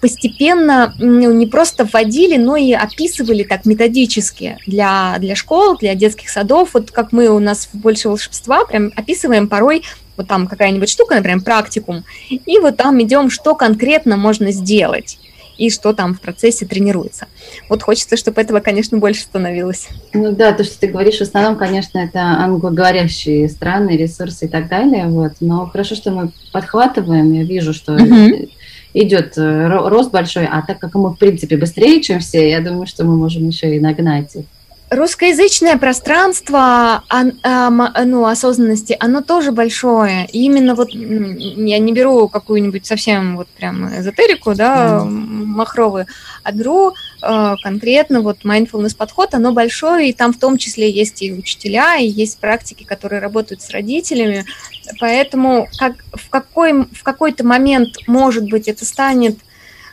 постепенно 0.00 0.94
ну, 0.98 1.32
не 1.32 1.46
просто 1.46 1.84
вводили, 1.84 2.36
но 2.36 2.56
и 2.56 2.72
описывали 2.72 3.42
так 3.42 3.64
методически 3.64 4.58
для, 4.66 5.16
для 5.18 5.36
школ, 5.36 5.76
для 5.78 5.94
детских 5.94 6.28
садов. 6.28 6.70
Вот 6.74 6.90
как 6.90 7.12
мы 7.12 7.28
у 7.28 7.38
нас 7.38 7.68
в 7.72 7.76
«Больше 7.76 8.08
волшебства» 8.08 8.64
прям 8.64 8.92
описываем 8.96 9.48
порой 9.48 9.82
вот 10.16 10.28
там 10.28 10.46
какая-нибудь 10.46 10.90
штука, 10.90 11.14
например, 11.14 11.40
практикум, 11.40 12.04
и 12.28 12.58
вот 12.58 12.76
там 12.76 13.02
идем, 13.02 13.30
что 13.30 13.54
конкретно 13.54 14.16
можно 14.16 14.52
сделать 14.52 15.18
и 15.58 15.70
что 15.70 15.92
там 15.92 16.14
в 16.14 16.20
процессе 16.20 16.66
тренируется. 16.66 17.26
Вот 17.68 17.82
хочется, 17.82 18.16
чтобы 18.16 18.40
этого, 18.40 18.60
конечно, 18.60 18.98
больше 18.98 19.22
становилось. 19.22 19.88
Ну 20.12 20.32
да, 20.32 20.52
то, 20.52 20.64
что 20.64 20.80
ты 20.80 20.88
говоришь, 20.88 21.18
в 21.18 21.22
основном, 21.22 21.56
конечно, 21.56 21.98
это 21.98 22.20
англоговорящие 22.20 23.48
страны, 23.48 23.96
ресурсы 23.96 24.46
и 24.46 24.48
так 24.48 24.68
далее, 24.68 25.06
вот. 25.06 25.32
Но 25.40 25.66
хорошо, 25.66 25.94
что 25.94 26.10
мы 26.10 26.32
подхватываем, 26.52 27.32
я 27.32 27.44
вижу, 27.44 27.72
что 27.72 27.96
mm-hmm 27.96 28.50
идет 28.94 29.36
э, 29.36 29.68
рост 29.68 30.10
большой, 30.10 30.46
а 30.46 30.62
так 30.62 30.78
как 30.78 30.94
мы, 30.94 31.10
в 31.10 31.16
принципе, 31.16 31.56
быстрее, 31.56 32.02
чем 32.02 32.20
все, 32.20 32.50
я 32.50 32.60
думаю, 32.60 32.86
что 32.86 33.04
мы 33.04 33.16
можем 33.16 33.48
еще 33.48 33.74
и 33.74 33.80
нагнать 33.80 34.34
их. 34.36 34.44
Русскоязычное 34.92 35.78
пространство 35.78 37.02
ну, 37.10 38.26
осознанности, 38.26 38.94
оно 39.00 39.22
тоже 39.22 39.50
большое. 39.50 40.26
И 40.26 40.44
именно 40.44 40.74
вот 40.74 40.90
я 40.92 41.78
не 41.78 41.92
беру 41.94 42.28
какую-нибудь 42.28 42.84
совсем 42.84 43.38
вот 43.38 43.48
прям 43.48 43.88
эзотерику, 43.88 44.54
да, 44.54 44.98
mm. 44.98 45.08
махровую, 45.08 46.06
а 46.42 46.52
беру 46.52 46.92
э, 47.22 47.54
конкретно 47.62 48.20
вот 48.20 48.44
mindfulness 48.44 48.94
подход, 48.94 49.32
оно 49.32 49.52
большое, 49.52 50.10
и 50.10 50.12
там 50.12 50.34
в 50.34 50.38
том 50.38 50.58
числе 50.58 50.90
есть 50.90 51.22
и 51.22 51.32
учителя, 51.32 51.96
и 51.96 52.06
есть 52.06 52.36
практики, 52.36 52.84
которые 52.84 53.22
работают 53.22 53.62
с 53.62 53.70
родителями. 53.70 54.44
Поэтому 55.00 55.68
как, 55.78 56.04
в, 56.12 56.28
какой, 56.28 56.84
в 56.84 57.02
какой-то 57.02 57.46
момент, 57.46 57.96
может 58.06 58.48
быть, 58.48 58.68
это 58.68 58.84
станет 58.84 59.38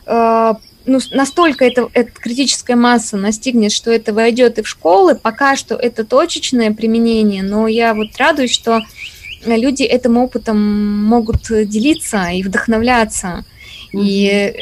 э, 0.05 0.53
ну, 0.85 0.99
настолько 1.11 1.65
это, 1.65 1.89
эта 1.93 2.11
критическая 2.11 2.75
масса 2.75 3.17
настигнет, 3.17 3.71
что 3.71 3.91
это 3.91 4.13
войдет 4.13 4.57
и 4.59 4.63
в 4.63 4.67
школы, 4.67 5.15
пока 5.15 5.55
что 5.55 5.75
это 5.75 6.03
точечное 6.03 6.71
применение, 6.71 7.43
но 7.43 7.67
я 7.67 7.93
вот 7.93 8.17
радуюсь, 8.17 8.53
что 8.53 8.81
люди 9.45 9.83
этим 9.83 10.17
опытом 10.17 11.03
могут 11.05 11.47
делиться 11.47 12.29
и 12.29 12.43
вдохновляться. 12.43 13.45
И 13.91 14.53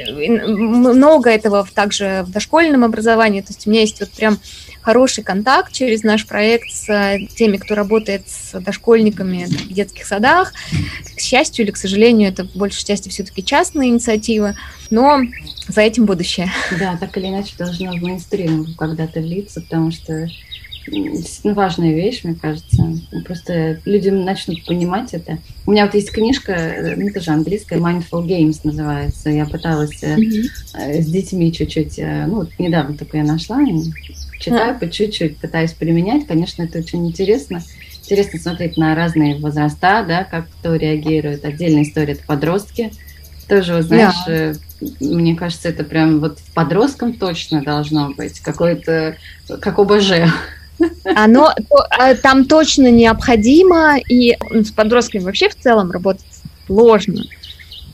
много 0.48 1.30
этого 1.30 1.68
также 1.74 2.24
в 2.26 2.32
дошкольном 2.32 2.86
образовании. 2.86 3.42
То 3.42 3.50
есть 3.50 3.68
у 3.68 3.70
меня 3.70 3.82
есть 3.82 4.00
вот 4.00 4.10
прям 4.12 4.40
хороший 4.88 5.22
контакт 5.22 5.74
через 5.74 6.04
наш 6.04 6.26
проект 6.26 6.72
с 6.72 6.88
теми, 7.36 7.58
кто 7.58 7.76
работает 7.76 8.22
с 8.26 8.58
дошкольниками 8.58 9.44
в 9.44 9.74
детских 9.74 10.06
садах. 10.06 10.54
К 11.14 11.20
счастью 11.20 11.66
или 11.66 11.72
к 11.72 11.78
сожалению, 11.78 12.30
это 12.30 12.46
в 12.46 12.56
большей 12.56 12.86
части 12.86 13.10
все-таки 13.10 13.44
частные 13.44 13.90
инициативы, 13.90 14.56
но 14.90 15.20
за 15.68 15.82
этим 15.82 16.06
будущее. 16.06 16.50
Да, 16.80 16.96
так 16.96 17.18
или 17.18 17.28
иначе 17.28 17.52
должно 17.58 17.92
в 17.98 18.02
мейнстрим 18.02 18.76
когда-то 18.78 19.20
влиться, 19.20 19.60
потому 19.60 19.92
что 19.92 20.30
действительно 20.90 21.54
важная 21.54 21.94
вещь, 21.94 22.24
мне 22.24 22.36
кажется. 22.36 22.98
Просто 23.26 23.82
люди 23.84 24.08
начнут 24.08 24.64
понимать 24.64 25.14
это. 25.14 25.40
У 25.66 25.72
меня 25.72 25.84
вот 25.84 25.96
есть 25.96 26.12
книжка, 26.12 26.96
ну, 26.96 27.12
тоже 27.12 27.32
английская, 27.32 27.78
Mindful 27.78 28.26
Games 28.26 28.62
называется. 28.64 29.30
Я 29.32 29.48
пыталась 29.48 30.02
mm-hmm. 30.02 31.02
с 31.02 31.06
детьми 31.08 31.52
чуть-чуть, 31.52 32.00
э, 32.00 32.26
ну, 32.26 32.36
вот 32.36 32.52
недавно 32.58 32.98
только 32.98 33.18
я 33.18 33.26
нашла, 33.26 33.62
читаю 34.40 34.76
mm-hmm. 34.76 34.80
по 34.80 34.90
чуть-чуть, 34.90 35.38
пытаюсь 35.38 35.74
применять. 35.74 36.28
Конечно, 36.28 36.64
это 36.64 36.80
очень 36.80 37.08
интересно. 37.08 37.62
Интересно 38.02 38.40
смотреть 38.40 38.78
на 38.78 38.96
разные 38.96 39.36
возраста, 39.36 40.06
да, 40.08 40.24
как 40.24 40.48
кто 40.50 40.76
реагирует. 40.76 41.44
Отдельная 41.46 41.84
история– 41.84 42.14
это 42.14 42.24
подростки. 42.26 42.92
Тоже, 43.48 43.76
вот, 43.76 43.84
знаешь, 43.84 44.16
yeah. 44.28 44.58
мне 45.00 45.36
кажется, 45.36 45.70
это 45.70 45.84
прям 45.84 46.20
вот 46.20 46.40
подросткам 46.54 47.14
точно 47.14 47.62
должно 47.62 48.14
быть 48.14 48.40
какой-то, 48.40 49.18
как 49.62 49.80
ОБЖ. 49.80 50.12
Оно 51.16 51.54
а, 51.90 52.16
там 52.16 52.46
точно 52.46 52.92
необходимо, 52.92 53.98
и 53.98 54.38
с 54.52 54.72
подростками 54.72 55.24
вообще 55.24 55.50
в 55.50 55.56
целом 55.56 55.92
работать 55.92 56.26
сложно. 56.68 57.24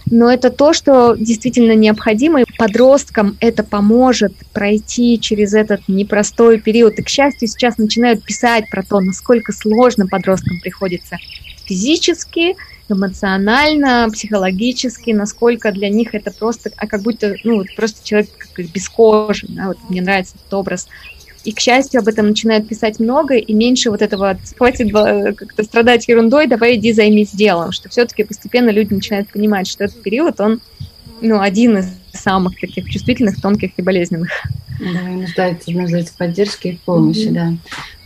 Но 0.10 0.32
это 0.32 0.50
то, 0.50 0.74
что 0.74 1.16
действительно 1.16 1.74
необходимо, 1.74 2.42
и 2.42 2.46
подросткам 2.58 3.38
это 3.39 3.63
поможет 3.63 4.34
пройти 4.54 5.20
через 5.20 5.54
этот 5.54 5.88
непростой 5.88 6.60
период. 6.60 7.00
И, 7.00 7.04
к 7.04 7.10
счастью, 7.10 7.48
сейчас 7.48 7.78
начинают 7.78 8.24
писать 8.24 8.70
про 8.70 8.84
то, 8.84 9.00
насколько 9.00 9.52
сложно 9.54 10.08
подросткам 10.08 10.60
приходится 10.60 11.18
физически, 11.66 12.56
эмоционально, 12.89 14.10
психологически, 14.12 15.12
насколько 15.12 15.72
для 15.72 15.89
них 15.89 16.13
это 16.13 16.32
просто, 16.32 16.72
а 16.78 16.88
как 16.88 17.02
будто, 17.02 17.36
ну, 17.44 17.63
просто 17.76 18.06
человек 18.06 18.30
как 18.38 18.66
без 18.72 18.89
кожи, 18.89 19.48
да, 19.50 19.68
вот 19.68 19.78
мне 19.89 20.02
нравится 20.02 20.36
этот 20.36 20.54
образ 20.54 20.88
и, 21.44 21.52
к 21.52 21.60
счастью, 21.60 22.00
об 22.00 22.08
этом 22.08 22.28
начинают 22.28 22.68
писать 22.68 23.00
много, 23.00 23.36
и 23.36 23.54
меньше 23.54 23.92
вот 23.92 24.02
этого 24.02 24.38
«хватит 24.58 24.92
как-то 24.92 25.64
страдать 25.64 26.08
ерундой, 26.08 26.48
давай 26.48 26.76
иди 26.76 26.94
займись 26.94 27.32
делом», 27.32 27.72
что 27.72 27.90
все-таки 27.90 28.24
постепенно 28.24 28.70
люди 28.70 28.94
начинают 28.94 29.30
понимать, 29.30 29.68
что 29.68 29.84
этот 29.84 30.02
период, 30.02 30.40
он 30.40 30.62
ну, 31.22 31.40
один 31.40 31.78
из 31.78 31.88
самых 32.14 32.60
таких 32.60 32.90
чувствительных, 32.90 33.42
тонких 33.42 33.72
и 33.78 33.82
болезненных. 33.82 34.30
Да, 34.80 35.10
и 35.10 35.16
нуждается, 35.16 35.72
нуждается 35.72 36.14
в 36.14 36.18
поддержке 36.18 36.70
и 36.70 36.76
в 36.76 36.82
помощи, 36.82 37.28
mm-hmm. 37.28 37.34
да. 37.34 37.54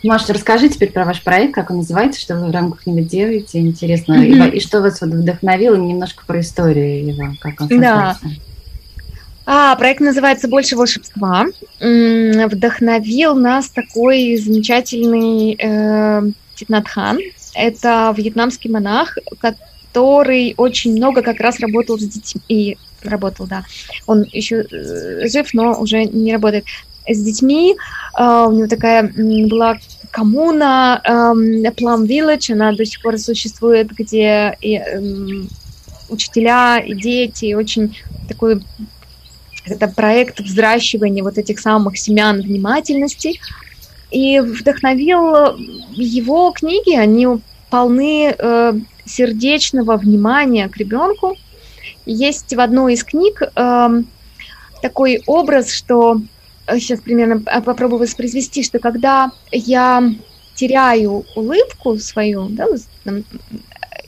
Маша, 0.03 0.33
расскажи 0.33 0.69
теперь 0.69 0.91
про 0.91 1.05
ваш 1.05 1.23
проект, 1.23 1.55
как 1.55 1.71
он 1.71 1.77
называется, 1.77 2.21
что 2.21 2.35
вы 2.35 2.47
в 2.47 2.51
рамках 2.51 2.85
него 2.85 2.99
делаете, 2.99 3.59
интересно, 3.59 4.13
mm-hmm. 4.13 4.51
и, 4.51 4.57
и 4.57 4.59
что 4.59 4.81
вас 4.81 5.01
вдохновило, 5.01 5.75
немножко 5.75 6.23
про 6.25 6.41
историю 6.41 7.07
его, 7.07 7.33
как 7.39 7.61
он 7.61 7.69
создался. 7.69 8.19
Да. 8.21 8.29
А, 9.49 9.77
проект 9.77 10.01
называется 10.01 10.49
«Больше 10.49 10.75
волшебства». 10.75 11.45
Вдохновил 11.79 13.33
нас 13.33 13.69
такой 13.69 14.35
замечательный 14.35 15.55
э. 15.57 16.21
Это 17.55 18.13
вьетнамский 18.17 18.69
монах, 18.69 19.17
который 19.39 20.53
очень 20.57 20.97
много 20.97 21.21
как 21.21 21.39
раз 21.39 21.61
работал 21.61 21.97
с 21.97 22.03
детьми. 22.03 22.41
И 22.49 22.77
работал, 23.03 23.47
да. 23.47 23.63
Он 24.05 24.23
еще 24.23 24.65
э, 24.69 25.29
жив, 25.29 25.53
но 25.53 25.79
уже 25.79 26.03
не 26.03 26.33
работает. 26.33 26.65
С 27.07 27.23
детьми 27.23 27.73
э, 28.19 28.45
у 28.47 28.51
него 28.51 28.67
такая 28.67 29.13
была 29.47 29.77
коммуна 30.11 31.01
э, 31.05 31.09
Plum 31.09 32.05
Village, 32.05 32.51
она 32.51 32.73
до 32.73 32.85
сих 32.85 33.01
пор 33.01 33.17
существует, 33.17 33.91
где 33.91 34.57
и, 34.59 34.75
э, 34.75 35.01
учителя 36.09 36.79
и 36.79 36.93
дети, 36.93 37.53
очень 37.53 37.97
такой 38.27 38.61
это 39.69 39.87
проект 39.87 40.39
взращивания 40.39 41.23
вот 41.23 41.37
этих 41.37 41.59
самых 41.59 41.97
семян 41.97 42.41
внимательности. 42.41 43.39
И 44.11 44.39
вдохновил 44.39 45.57
его 45.91 46.51
книги, 46.51 46.95
они 46.95 47.27
полны 47.69 48.33
э, 48.37 48.73
сердечного 49.05 49.97
внимания 49.97 50.69
к 50.69 50.77
ребенку. 50.77 51.35
Есть 52.05 52.55
в 52.55 52.59
одной 52.59 52.93
из 52.93 53.03
книг 53.03 53.41
э, 53.41 54.01
такой 54.81 55.21
образ, 55.25 55.71
что 55.71 56.21
сейчас 56.67 56.99
э, 56.99 57.01
примерно 57.01 57.39
попробую 57.39 57.99
воспроизвести, 57.99 58.63
что 58.63 58.79
когда 58.79 59.31
я 59.51 60.13
теряю 60.55 61.25
улыбку 61.35 61.97
свою, 61.97 62.47
да, 62.49 62.65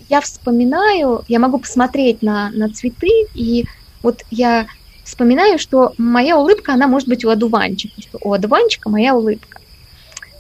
я 0.10 0.22
вспоминаю, 0.22 1.24
я 1.28 1.40
могу 1.40 1.60
посмотреть 1.60 2.22
на, 2.24 2.50
на 2.52 2.70
цветы, 2.70 3.28
и 3.36 3.66
вот 4.02 4.24
я 4.32 4.66
вспоминаю, 5.10 5.58
что 5.58 5.94
моя 5.98 6.38
улыбка, 6.38 6.74
она 6.74 6.88
может 6.88 7.10
быть 7.10 7.26
у 7.26 7.30
одуванчика, 7.30 8.00
что 8.00 8.20
у 8.22 8.32
одуванчика 8.32 8.90
моя 8.90 9.16
улыбка. 9.16 9.60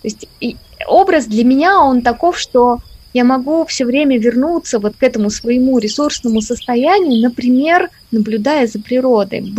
То 0.01 0.07
есть 0.07 0.27
образ 0.87 1.25
для 1.25 1.43
меня, 1.43 1.81
он 1.81 2.01
таков, 2.01 2.39
что 2.39 2.79
я 3.11 3.23
могу 3.23 3.65
все 3.65 3.85
время 3.85 4.19
вернуться 4.19 4.77
вот 4.77 4.95
к 4.95 5.01
этому 5.01 5.31
своему 5.31 5.79
ресурсному 5.79 6.41
состоянию, 6.41 7.21
например, 7.21 7.89
наблюдая 8.11 8.67
за 8.67 8.79
природой, 8.79 9.51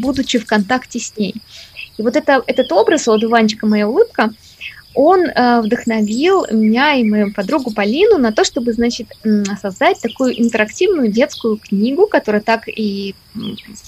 будучи 0.00 0.38
в 0.38 0.46
контакте 0.46 0.98
с 0.98 1.16
ней. 1.16 1.36
И 1.96 2.02
вот 2.02 2.16
это, 2.16 2.42
этот 2.46 2.72
образ 2.72 3.06
у 3.06 3.12
одуванчика 3.12 3.66
«Моя 3.66 3.88
улыбка», 3.88 4.30
он 5.00 5.26
э, 5.26 5.60
вдохновил 5.60 6.44
меня 6.50 6.94
и 6.94 7.04
мою 7.04 7.32
подругу 7.32 7.72
Полину 7.72 8.18
на 8.18 8.32
то, 8.32 8.42
чтобы, 8.42 8.72
значит, 8.72 9.06
создать 9.62 10.00
такую 10.00 10.36
интерактивную 10.42 11.06
детскую 11.06 11.56
книгу, 11.56 12.08
которая 12.08 12.42
так 12.42 12.64
и 12.66 13.14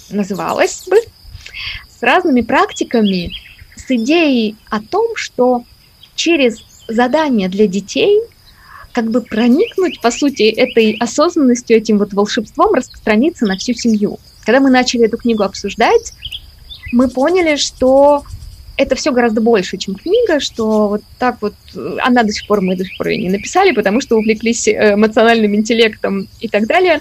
называлась 0.09 0.85
бы, 0.89 0.99
с 1.89 2.01
разными 2.01 2.43
практиками, 2.43 3.33
с 3.75 3.91
идеей 3.91 4.55
о 4.71 4.81
том, 4.81 5.17
что 5.17 5.65
через 6.15 6.59
задания 6.87 7.49
для 7.49 7.67
детей 7.67 8.21
как 8.93 9.11
бы 9.11 9.21
проникнуть, 9.21 10.01
по 10.01 10.13
сути, 10.13 10.45
этой 10.45 10.97
осознанностью, 11.01 11.77
этим 11.77 11.99
вот 11.99 12.13
волшебством 12.13 12.73
распространиться 12.73 13.47
на 13.47 13.57
всю 13.57 13.75
семью. 13.75 14.21
Когда 14.45 14.61
мы 14.61 14.71
начали 14.71 15.07
эту 15.07 15.17
книгу 15.17 15.43
обсуждать, 15.43 16.13
мы 16.93 17.09
поняли, 17.09 17.57
что 17.57 18.23
это 18.77 18.95
все 18.95 19.13
гораздо 19.13 19.41
больше, 19.41 19.77
чем 19.77 19.95
книга, 19.95 20.41
что 20.41 20.89
вот 20.89 21.03
так 21.19 21.37
вот, 21.41 21.55
э, 21.75 21.97
она 22.01 22.23
до 22.23 22.33
сих 22.33 22.47
пор, 22.47 22.61
мы 22.61 22.77
до 22.77 22.85
сих 22.85 22.97
пор 22.97 23.09
ее 23.09 23.19
не 23.23 23.29
написали, 23.29 23.73
потому 23.73 24.01
что 24.01 24.17
увлеклись 24.17 24.67
э, 24.69 24.95
эмоциональным 24.95 25.55
интеллектом 25.55 26.29
и 26.41 26.49
так 26.49 26.67
далее. 26.67 27.01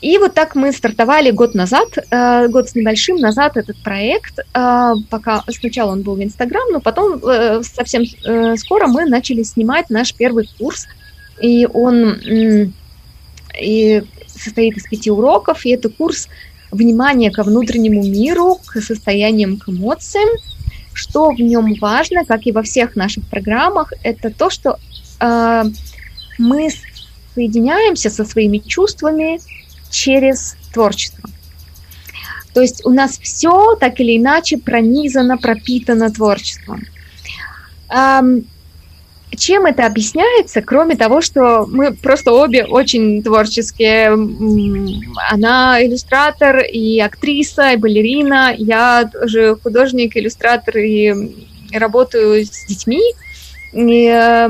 И 0.00 0.18
вот 0.18 0.34
так 0.34 0.54
мы 0.54 0.72
стартовали 0.72 1.30
год 1.30 1.54
назад, 1.54 1.88
э, 2.10 2.48
год 2.48 2.68
с 2.68 2.74
небольшим 2.74 3.16
назад 3.16 3.56
этот 3.56 3.76
проект, 3.82 4.38
пока 4.52 5.44
сначала 5.48 5.92
он 5.92 6.02
был 6.02 6.16
в 6.16 6.22
Инстаграм, 6.22 6.64
но 6.70 6.80
потом 6.80 7.20
совсем 7.62 8.04
скоро 8.56 8.86
мы 8.86 9.06
начали 9.06 9.42
снимать 9.42 9.88
наш 9.88 10.14
первый 10.14 10.48
курс, 10.58 10.86
и 11.40 11.66
он 11.72 12.18
и 13.58 14.02
состоит 14.26 14.76
из 14.76 14.84
пяти 14.84 15.10
уроков, 15.10 15.64
и 15.64 15.70
это 15.70 15.88
курс 15.88 16.28
внимание 16.74 17.30
ко 17.30 17.42
внутреннему 17.42 18.02
миру, 18.02 18.58
к 18.66 18.80
состояниям, 18.80 19.58
к 19.58 19.68
эмоциям. 19.68 20.28
Что 20.92 21.30
в 21.30 21.40
нем 21.40 21.74
важно, 21.80 22.24
как 22.24 22.46
и 22.46 22.52
во 22.52 22.62
всех 22.62 22.94
наших 22.94 23.24
программах, 23.26 23.92
это 24.02 24.30
то, 24.30 24.48
что 24.48 24.78
э, 25.20 25.64
мы 26.38 26.68
соединяемся 27.34 28.10
со 28.10 28.24
своими 28.24 28.58
чувствами 28.58 29.40
через 29.90 30.56
творчество. 30.72 31.28
То 32.52 32.60
есть 32.60 32.86
у 32.86 32.90
нас 32.90 33.18
все 33.18 33.74
так 33.74 33.98
или 33.98 34.16
иначе 34.16 34.56
пронизано, 34.58 35.36
пропитано 35.36 36.10
творчеством. 36.10 36.84
Чем 39.36 39.66
это 39.66 39.86
объясняется, 39.86 40.62
кроме 40.62 40.96
того, 40.96 41.20
что 41.20 41.66
мы 41.66 41.92
просто 41.92 42.32
обе 42.32 42.64
очень 42.64 43.22
творческие. 43.22 44.12
Она 45.30 45.84
иллюстратор 45.84 46.60
и 46.60 47.00
актриса, 47.00 47.72
и 47.72 47.76
балерина. 47.76 48.54
Я 48.56 49.10
тоже 49.12 49.56
художник, 49.62 50.16
иллюстратор 50.16 50.78
и 50.78 51.14
работаю 51.72 52.44
с 52.44 52.66
детьми. 52.66 53.02
И, 53.72 54.08
а, 54.08 54.48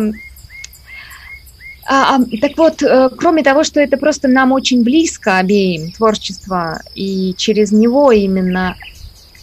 а, 1.86 2.18
так 2.40 2.56
вот, 2.56 2.82
э, 2.82 3.10
кроме 3.16 3.42
того, 3.42 3.64
что 3.64 3.80
это 3.80 3.96
просто 3.96 4.28
нам 4.28 4.52
очень 4.52 4.82
близко 4.82 5.38
обеим 5.38 5.92
творчество, 5.92 6.80
и 6.94 7.34
через 7.36 7.72
него 7.72 8.10
именно 8.10 8.76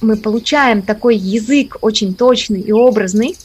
мы 0.01 0.17
получаем 0.17 0.81
такой 0.81 1.15
язык 1.15 1.77
очень 1.81 2.15
точный 2.15 2.61
и 2.61 2.71
образный, 2.71 3.35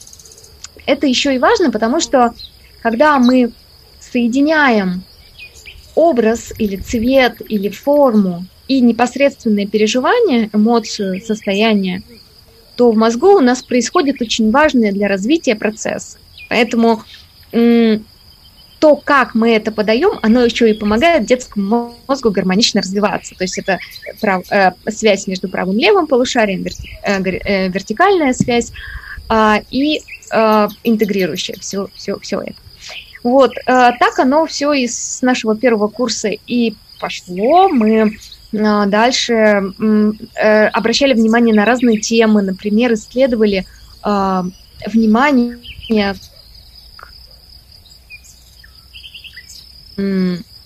это 0.86 1.06
еще 1.06 1.34
и 1.34 1.38
важно, 1.38 1.70
потому 1.70 2.00
что 2.00 2.34
когда 2.82 3.18
мы 3.18 3.52
соединяем 4.00 5.02
образ 5.94 6.52
или 6.58 6.76
цвет 6.76 7.42
или 7.48 7.68
форму 7.68 8.44
и 8.68 8.80
непосредственное 8.80 9.66
переживание, 9.66 10.50
эмоцию, 10.52 11.20
состояние, 11.20 12.02
то 12.76 12.90
в 12.90 12.96
мозгу 12.96 13.36
у 13.36 13.40
нас 13.40 13.62
происходит 13.62 14.20
очень 14.20 14.50
важный 14.50 14.92
для 14.92 15.08
развития 15.08 15.56
процесс. 15.56 16.18
Поэтому 16.48 17.02
то, 17.50 18.96
как 18.96 19.34
мы 19.34 19.52
это 19.52 19.72
подаем, 19.72 20.18
оно 20.22 20.44
еще 20.44 20.70
и 20.70 20.74
помогает 20.74 21.24
детскому 21.24 21.94
мозгу 22.06 22.30
гармонично 22.30 22.82
развиваться. 22.82 23.34
То 23.34 23.44
есть 23.44 23.58
это 23.58 23.78
прав, 24.20 24.44
э, 24.52 24.72
связь 24.90 25.26
между 25.26 25.48
правым 25.48 25.78
и 25.78 25.82
левым 25.82 26.06
полушарием, 26.06 26.62
верти, 26.62 26.90
э, 27.02 27.22
э, 27.22 27.68
вертикальная 27.68 28.34
связь 28.34 28.72
э, 29.28 29.54
и 29.70 30.00
э, 30.32 30.68
интегрирующая 30.84 31.56
все, 31.60 31.88
все, 31.94 32.18
все 32.20 32.40
это. 32.40 32.56
Вот, 33.22 33.52
э, 33.56 33.62
так 33.66 34.18
оно 34.18 34.46
все 34.46 34.72
из 34.72 35.20
нашего 35.22 35.56
первого 35.56 35.88
курса 35.88 36.28
и 36.28 36.74
пошло. 37.00 37.68
Мы 37.68 38.16
э, 38.52 38.86
дальше 38.86 39.32
э, 39.32 40.66
обращали 40.68 41.14
внимание 41.14 41.54
на 41.54 41.64
разные 41.64 41.98
темы, 41.98 42.42
например, 42.42 42.94
исследовали 42.94 43.66
э, 44.04 44.42
внимание 44.86 45.58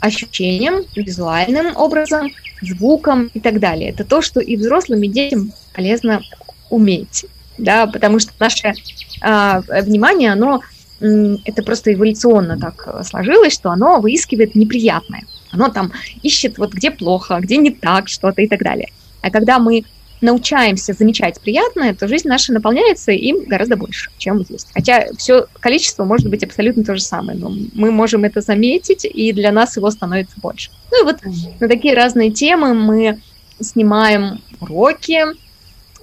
ощущениям, 0.01 0.83
визуальным 0.97 1.77
образом, 1.77 2.33
звуком 2.63 3.31
и 3.33 3.41
так 3.41 3.61
далее. 3.61 3.91
Это 3.91 4.05
то, 4.05 4.23
что 4.23 4.41
и 4.41 4.57
взрослым, 4.57 5.03
и 5.03 5.09
детям 5.09 5.53
полезно 5.75 6.21
уметь, 6.69 7.27
да, 7.63 7.87
потому 7.87 8.19
что 8.19 8.33
наше 8.39 8.73
а, 9.21 9.63
внимание, 9.83 10.33
оно 10.33 10.63
это 11.01 11.63
просто 11.63 11.95
эволюционно 11.95 12.59
так 12.59 13.07
сложилось, 13.07 13.55
что 13.55 13.71
оно 13.71 14.01
выискивает 14.01 14.55
неприятное. 14.55 15.23
Оно 15.51 15.69
там 15.71 15.93
ищет 16.23 16.59
вот 16.59 16.75
где 16.75 16.91
плохо, 16.91 17.39
где 17.41 17.57
не 17.57 17.71
так 17.71 18.09
что-то 18.09 18.43
и 18.43 18.47
так 18.47 18.63
далее. 18.63 18.91
А 19.23 19.31
когда 19.31 19.59
мы 19.59 19.85
научаемся 20.21 20.93
замечать 20.93 21.41
приятное, 21.41 21.95
то 21.95 22.07
жизнь 22.07 22.29
наша 22.29 22.53
наполняется 22.53 23.13
им 23.13 23.45
гораздо 23.47 23.77
больше, 23.77 24.11
чем 24.19 24.45
есть. 24.49 24.69
Хотя 24.75 25.07
все 25.17 25.47
количество 25.61 26.05
может 26.05 26.29
быть 26.29 26.45
абсолютно 26.45 26.85
то 26.85 26.95
же 26.95 27.03
самое, 27.03 27.39
но 27.39 27.51
мы 27.75 27.91
можем 27.91 28.25
это 28.25 28.41
заметить, 28.41 29.05
и 29.05 29.33
для 29.33 29.53
нас 29.53 29.77
его 29.77 29.91
становится 29.91 30.35
больше. 30.41 30.71
Ну 30.91 31.03
и 31.03 31.05
вот 31.05 31.21
на 31.61 31.69
такие 31.69 31.95
разные 31.95 32.31
темы 32.31 32.75
мы 32.75 33.21
снимаем 33.61 34.43
уроки, 34.61 35.25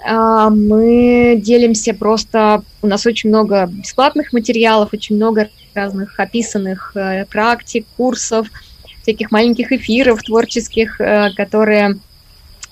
мы 0.10 1.40
делимся 1.44 1.94
просто, 1.94 2.64
у 2.82 2.88
нас 2.88 3.06
очень 3.06 3.30
много 3.30 3.68
бесплатных 3.68 4.32
материалов, 4.34 4.90
очень 4.94 5.18
много 5.18 5.50
разных 5.74 6.20
описанных 6.20 6.94
э, 6.96 7.26
практик, 7.26 7.86
курсов, 7.98 8.48
всяких 9.02 9.32
маленьких 9.32 9.72
эфиров 9.72 10.24
творческих, 10.24 11.00
э, 11.02 11.32
которые 11.36 11.98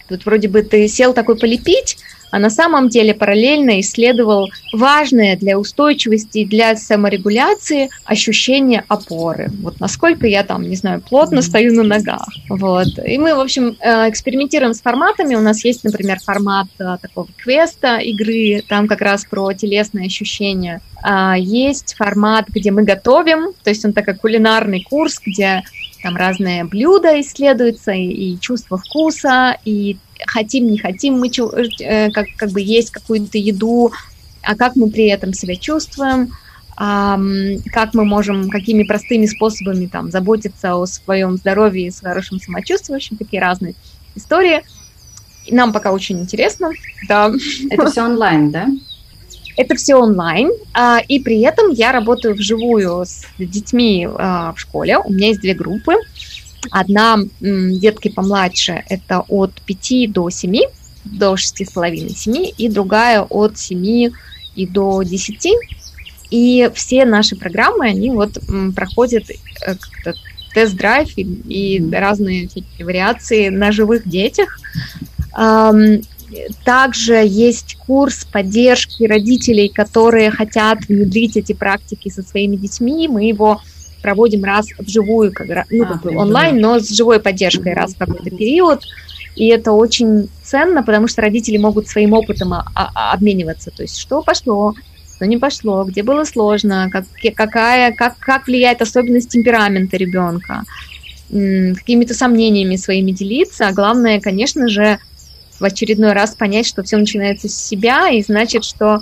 Тут 0.07 0.25
вроде 0.25 0.47
бы 0.47 0.61
ты 0.61 0.87
сел 0.87 1.13
такой 1.13 1.35
полепить, 1.37 1.97
а 2.35 2.39
на 2.39 2.49
самом 2.49 2.89
деле 2.89 3.13
параллельно 3.13 3.79
исследовал 3.79 4.49
важное 4.73 5.37
для 5.37 5.57
устойчивости 5.57 6.39
и 6.39 6.45
для 6.45 6.75
саморегуляции 6.75 7.89
ощущение 8.03 8.83
опоры. 8.89 9.49
Вот 9.61 9.79
насколько 9.79 10.27
я 10.27 10.43
там, 10.43 10.63
не 10.63 10.75
знаю, 10.75 10.99
плотно 10.99 11.41
стою 11.41 11.73
на 11.73 11.83
ногах. 11.83 12.27
Вот. 12.49 12.87
И 13.05 13.17
мы, 13.17 13.35
в 13.35 13.39
общем, 13.39 13.77
э, 13.79 14.09
экспериментируем 14.09 14.73
с 14.73 14.81
форматами. 14.81 15.35
У 15.35 15.39
нас 15.39 15.63
есть, 15.63 15.85
например, 15.85 16.19
формат 16.19 16.67
э, 16.77 16.97
такого 17.01 17.29
квеста 17.37 17.99
игры, 17.99 18.61
там 18.67 18.89
как 18.89 18.99
раз 18.99 19.23
про 19.23 19.53
телесные 19.53 20.07
ощущения. 20.07 20.81
А, 21.07 21.37
есть 21.37 21.95
формат, 21.95 22.47
где 22.49 22.71
мы 22.71 22.83
готовим, 22.83 23.53
то 23.63 23.69
есть 23.69 23.85
он 23.85 23.93
такой 23.93 24.15
кулинарный 24.15 24.81
курс, 24.81 25.21
где 25.25 25.63
там 26.05 26.15
разные 26.17 26.65
блюда 26.65 27.19
исследуются, 27.19 27.91
и, 27.91 28.05
и 28.05 28.39
чувство 28.39 28.77
вкуса, 28.77 29.57
и 29.65 29.97
хотим, 30.27 30.67
не 30.67 30.77
хотим 30.77 31.19
мы 31.19 31.29
э, 31.29 32.11
как, 32.11 32.27
как 32.37 32.51
бы 32.51 32.61
есть 32.61 32.91
какую-то 32.91 33.39
еду, 33.39 33.91
а 34.43 34.55
как 34.55 34.75
мы 34.75 34.91
при 34.91 35.07
этом 35.07 35.33
себя 35.33 35.55
чувствуем, 35.55 36.31
а, 36.77 37.19
как 37.73 37.95
мы 37.95 38.05
можем, 38.05 38.51
какими 38.51 38.83
простыми 38.83 39.25
способами 39.25 39.87
там 39.87 40.11
заботиться 40.11 40.75
о 40.75 40.85
своем 40.85 41.37
здоровье 41.37 41.87
и 41.87 41.91
с 41.91 42.01
хорошим 42.01 42.39
самочувствием, 42.39 42.99
в 42.99 43.01
общем, 43.01 43.17
такие 43.17 43.41
разные 43.41 43.73
истории. 44.13 44.61
И 45.47 45.55
нам 45.55 45.73
пока 45.73 45.91
очень 45.91 46.19
интересно, 46.19 46.69
да. 47.07 47.33
Это 47.71 47.89
все 47.89 48.03
онлайн, 48.03 48.51
да? 48.51 48.67
Это 49.57 49.75
все 49.75 49.95
онлайн, 49.95 50.51
а, 50.73 50.99
и 51.07 51.19
при 51.19 51.39
этом 51.41 51.71
я 51.71 51.91
работаю 51.91 52.35
вживую 52.35 53.05
с 53.05 53.25
детьми 53.39 54.07
а, 54.07 54.53
в 54.53 54.59
школе. 54.59 54.97
У 54.97 55.11
меня 55.11 55.27
есть 55.27 55.41
две 55.41 55.53
группы. 55.53 55.93
Одна 56.71 57.19
детки 57.39 58.09
помладше, 58.09 58.83
это 58.89 59.23
от 59.27 59.51
5 59.65 60.11
до 60.11 60.29
7, 60.29 60.61
до 61.05 61.35
6,5-7, 61.35 62.53
и 62.57 62.69
другая 62.69 63.21
от 63.21 63.57
7 63.57 64.11
и 64.55 64.67
до 64.67 65.03
10. 65.03 65.47
И 66.31 66.69
все 66.73 67.05
наши 67.05 67.35
программы, 67.35 67.85
они 67.87 68.09
вот 68.09 68.39
проходят 68.75 69.25
э, 69.29 69.75
тест-драйв 70.55 71.09
и, 71.17 71.21
и 71.21 71.91
разные 71.91 72.49
вариации 72.79 73.49
на 73.49 73.71
живых 73.71 74.07
детях. 74.07 74.59
Также 76.63 77.15
есть 77.25 77.77
курс 77.85 78.25
поддержки 78.25 79.03
родителей, 79.03 79.69
которые 79.69 80.31
хотят 80.31 80.85
внедрить 80.87 81.37
эти 81.37 81.53
практики 81.53 82.09
со 82.09 82.23
своими 82.23 82.55
детьми. 82.55 83.07
Мы 83.07 83.25
его 83.25 83.61
проводим 84.01 84.43
раз 84.43 84.67
вживую, 84.77 85.31
как, 85.33 85.47
ну, 85.71 85.83
а, 85.83 85.87
как 85.87 86.05
онлайн, 86.05 86.59
но 86.59 86.79
с 86.79 86.89
живой 86.89 87.19
поддержкой 87.19 87.73
раз 87.73 87.95
в 87.95 87.97
какой-то 87.97 88.29
период. 88.29 88.83
И 89.35 89.47
это 89.47 89.71
очень 89.71 90.29
ценно, 90.43 90.83
потому 90.83 91.07
что 91.07 91.21
родители 91.21 91.57
могут 91.57 91.87
своим 91.87 92.13
опытом 92.13 92.53
обмениваться. 92.73 93.71
То 93.71 93.81
есть, 93.81 93.97
что 93.97 94.21
пошло, 94.21 94.75
что 95.15 95.25
не 95.25 95.37
пошло, 95.37 95.83
где 95.83 96.03
было 96.03 96.23
сложно, 96.23 96.89
как, 96.91 97.05
какая, 97.35 97.93
как, 97.93 98.17
как 98.19 98.47
влияет 98.47 98.81
особенность 98.81 99.29
темперамента 99.29 99.97
ребенка, 99.97 100.63
какими-то 101.29 102.13
сомнениями 102.13 102.75
своими 102.75 103.11
делиться. 103.11 103.67
А 103.67 103.73
главное, 103.73 104.21
конечно 104.21 104.67
же, 104.67 104.99
в 105.59 105.63
очередной 105.63 106.13
раз 106.13 106.35
понять, 106.35 106.67
что 106.67 106.83
все 106.83 106.97
начинается 106.97 107.47
с 107.49 107.55
себя, 107.55 108.09
и 108.09 108.21
значит, 108.21 108.63
что 108.63 109.01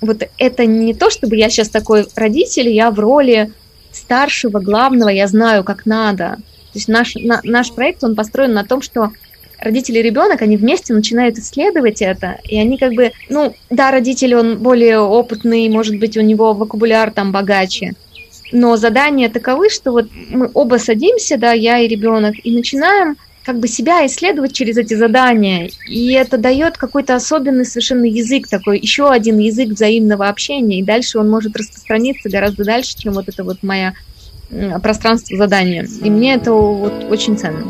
вот 0.00 0.22
это 0.38 0.66
не 0.66 0.94
то, 0.94 1.10
чтобы 1.10 1.36
я 1.36 1.50
сейчас 1.50 1.68
такой 1.68 2.06
родитель, 2.14 2.68
я 2.68 2.90
в 2.90 2.98
роли 2.98 3.52
старшего, 3.92 4.60
главного, 4.60 5.08
я 5.08 5.26
знаю, 5.26 5.64
как 5.64 5.86
надо. 5.86 6.36
То 6.72 6.78
есть 6.78 6.88
наш, 6.88 7.14
на, 7.16 7.40
наш 7.42 7.72
проект, 7.72 8.04
он 8.04 8.14
построен 8.14 8.52
на 8.52 8.64
том, 8.64 8.80
что 8.80 9.10
родители 9.58 9.98
и 9.98 10.02
ребенок, 10.02 10.42
они 10.42 10.56
вместе 10.56 10.94
начинают 10.94 11.36
исследовать 11.38 12.00
это, 12.00 12.38
и 12.44 12.58
они 12.58 12.78
как 12.78 12.92
бы, 12.92 13.12
ну, 13.28 13.54
да, 13.68 13.90
родитель, 13.90 14.34
он 14.34 14.58
более 14.58 15.00
опытный, 15.00 15.68
может 15.68 15.98
быть, 15.98 16.16
у 16.16 16.22
него 16.22 16.54
вокабуляр 16.54 17.10
там 17.10 17.32
богаче, 17.32 17.94
но 18.52 18.76
задания 18.76 19.28
таковы, 19.28 19.68
что 19.68 19.92
вот 19.92 20.08
мы 20.30 20.50
оба 20.54 20.76
садимся, 20.76 21.36
да, 21.36 21.52
я 21.52 21.78
и 21.78 21.88
ребенок, 21.88 22.34
и 22.42 22.52
начинаем 22.52 23.16
как 23.44 23.58
бы 23.58 23.68
себя 23.68 24.06
исследовать 24.06 24.52
через 24.52 24.76
эти 24.76 24.94
задания, 24.94 25.70
и 25.86 26.12
это 26.12 26.36
дает 26.36 26.76
какой-то 26.76 27.14
особенный 27.14 27.64
совершенно 27.64 28.04
язык 28.04 28.48
такой, 28.48 28.78
еще 28.78 29.10
один 29.10 29.38
язык 29.38 29.70
взаимного 29.70 30.28
общения, 30.28 30.80
и 30.80 30.84
дальше 30.84 31.18
он 31.18 31.30
может 31.30 31.56
распространиться 31.56 32.28
гораздо 32.28 32.64
дальше, 32.64 32.96
чем 32.98 33.14
вот 33.14 33.28
это 33.28 33.42
вот 33.42 33.62
мое 33.62 33.94
пространство 34.82 35.36
задания. 35.36 35.86
И 36.02 36.10
мне 36.10 36.34
это 36.34 36.52
вот 36.52 37.04
очень 37.08 37.38
ценно. 37.38 37.66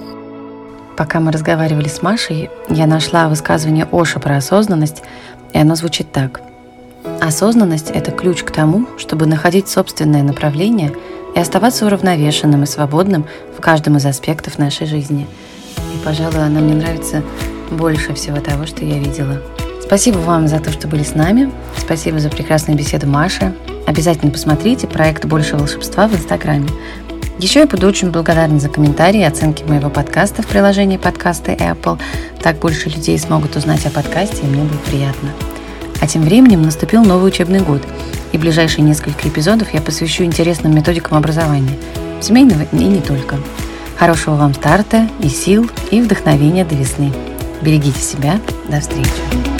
Пока 0.97 1.21
мы 1.21 1.31
разговаривали 1.31 1.89
с 1.89 2.03
Машей, 2.03 2.51
я 2.69 2.87
нашла 2.87 3.29
высказывание 3.29 3.87
Оша 3.91 4.19
про 4.19 4.37
осознанность, 4.37 5.03
и 5.53 5.59
оно 5.59 5.77
звучит 5.77 6.11
так. 6.13 6.41
Осознанность– 7.21 7.91
это 7.95 8.11
ключ 8.11 8.43
к 8.43 8.51
тому, 8.51 8.87
чтобы 8.99 9.27
находить 9.27 9.69
собственное 9.69 10.23
направление 10.23 10.93
и 11.35 11.39
оставаться 11.39 11.87
уравновешенным 11.87 12.65
и 12.65 12.67
свободным 12.67 13.25
в 13.57 13.61
каждом 13.61 13.97
из 13.99 14.05
аспектов 14.05 14.59
нашей 14.59 14.87
жизни– 14.87 15.29
и, 15.95 16.05
пожалуй, 16.05 16.45
она 16.45 16.61
мне 16.61 16.75
нравится 16.75 17.23
больше 17.71 18.15
всего 18.15 18.39
того, 18.39 18.67
что 18.67 18.85
я 18.85 18.99
видела. 18.99 19.41
Спасибо 19.83 20.19
вам 20.19 20.47
за 20.47 20.61
то, 20.61 20.71
что 20.71 20.87
были 20.87 21.03
с 21.03 21.15
нами. 21.15 21.51
Спасибо 21.77 22.21
за 22.21 22.29
прекрасную 22.29 22.79
беседу 22.79 23.09
Маши. 23.09 23.55
Обязательно 23.87 24.31
посмотрите 24.31 24.87
проект 24.87 25.25
«Больше 25.25 25.57
волшебства» 25.57 26.07
в 26.07 26.15
Инстаграме. 26.15 26.69
Еще 27.41 27.61
я 27.61 27.67
буду 27.67 27.89
очень 27.89 28.11
благодарна 28.11 28.61
за 28.61 28.69
комментарии 28.69 29.21
и 29.21 29.25
оценки 29.25 29.65
моего 29.65 29.91
подкаста 29.91 30.43
в 30.43 30.47
приложении 30.47 30.97
подкасты 30.97 31.53
Apple. 31.53 31.99
Так 32.43 32.59
больше 32.59 32.89
людей 32.91 33.19
смогут 33.19 33.57
узнать 33.57 33.85
о 33.87 33.91
подкасте, 33.91 34.43
и 34.43 34.47
мне 34.47 34.63
будет 34.63 34.81
приятно. 34.83 35.31
А 36.01 36.07
тем 36.07 36.23
временем 36.23 36.63
наступил 36.63 37.03
новый 37.03 37.29
учебный 37.29 37.61
год, 37.61 37.83
и 38.33 38.39
ближайшие 38.39 38.85
несколько 38.85 39.29
эпизодов 39.29 39.75
я 39.75 39.81
посвящу 39.81 40.23
интересным 40.23 40.75
методикам 40.75 41.17
образования, 41.17 41.79
семейного 42.21 42.63
и 42.73 42.77
не 42.77 43.01
только. 43.01 43.39
Хорошего 44.01 44.37
вам 44.37 44.55
старта 44.55 45.07
и 45.21 45.29
сил, 45.29 45.71
и 45.91 46.01
вдохновения 46.01 46.65
до 46.65 46.75
весны. 46.75 47.13
Берегите 47.61 48.01
себя. 48.01 48.41
До 48.67 48.81
встречи. 48.81 49.60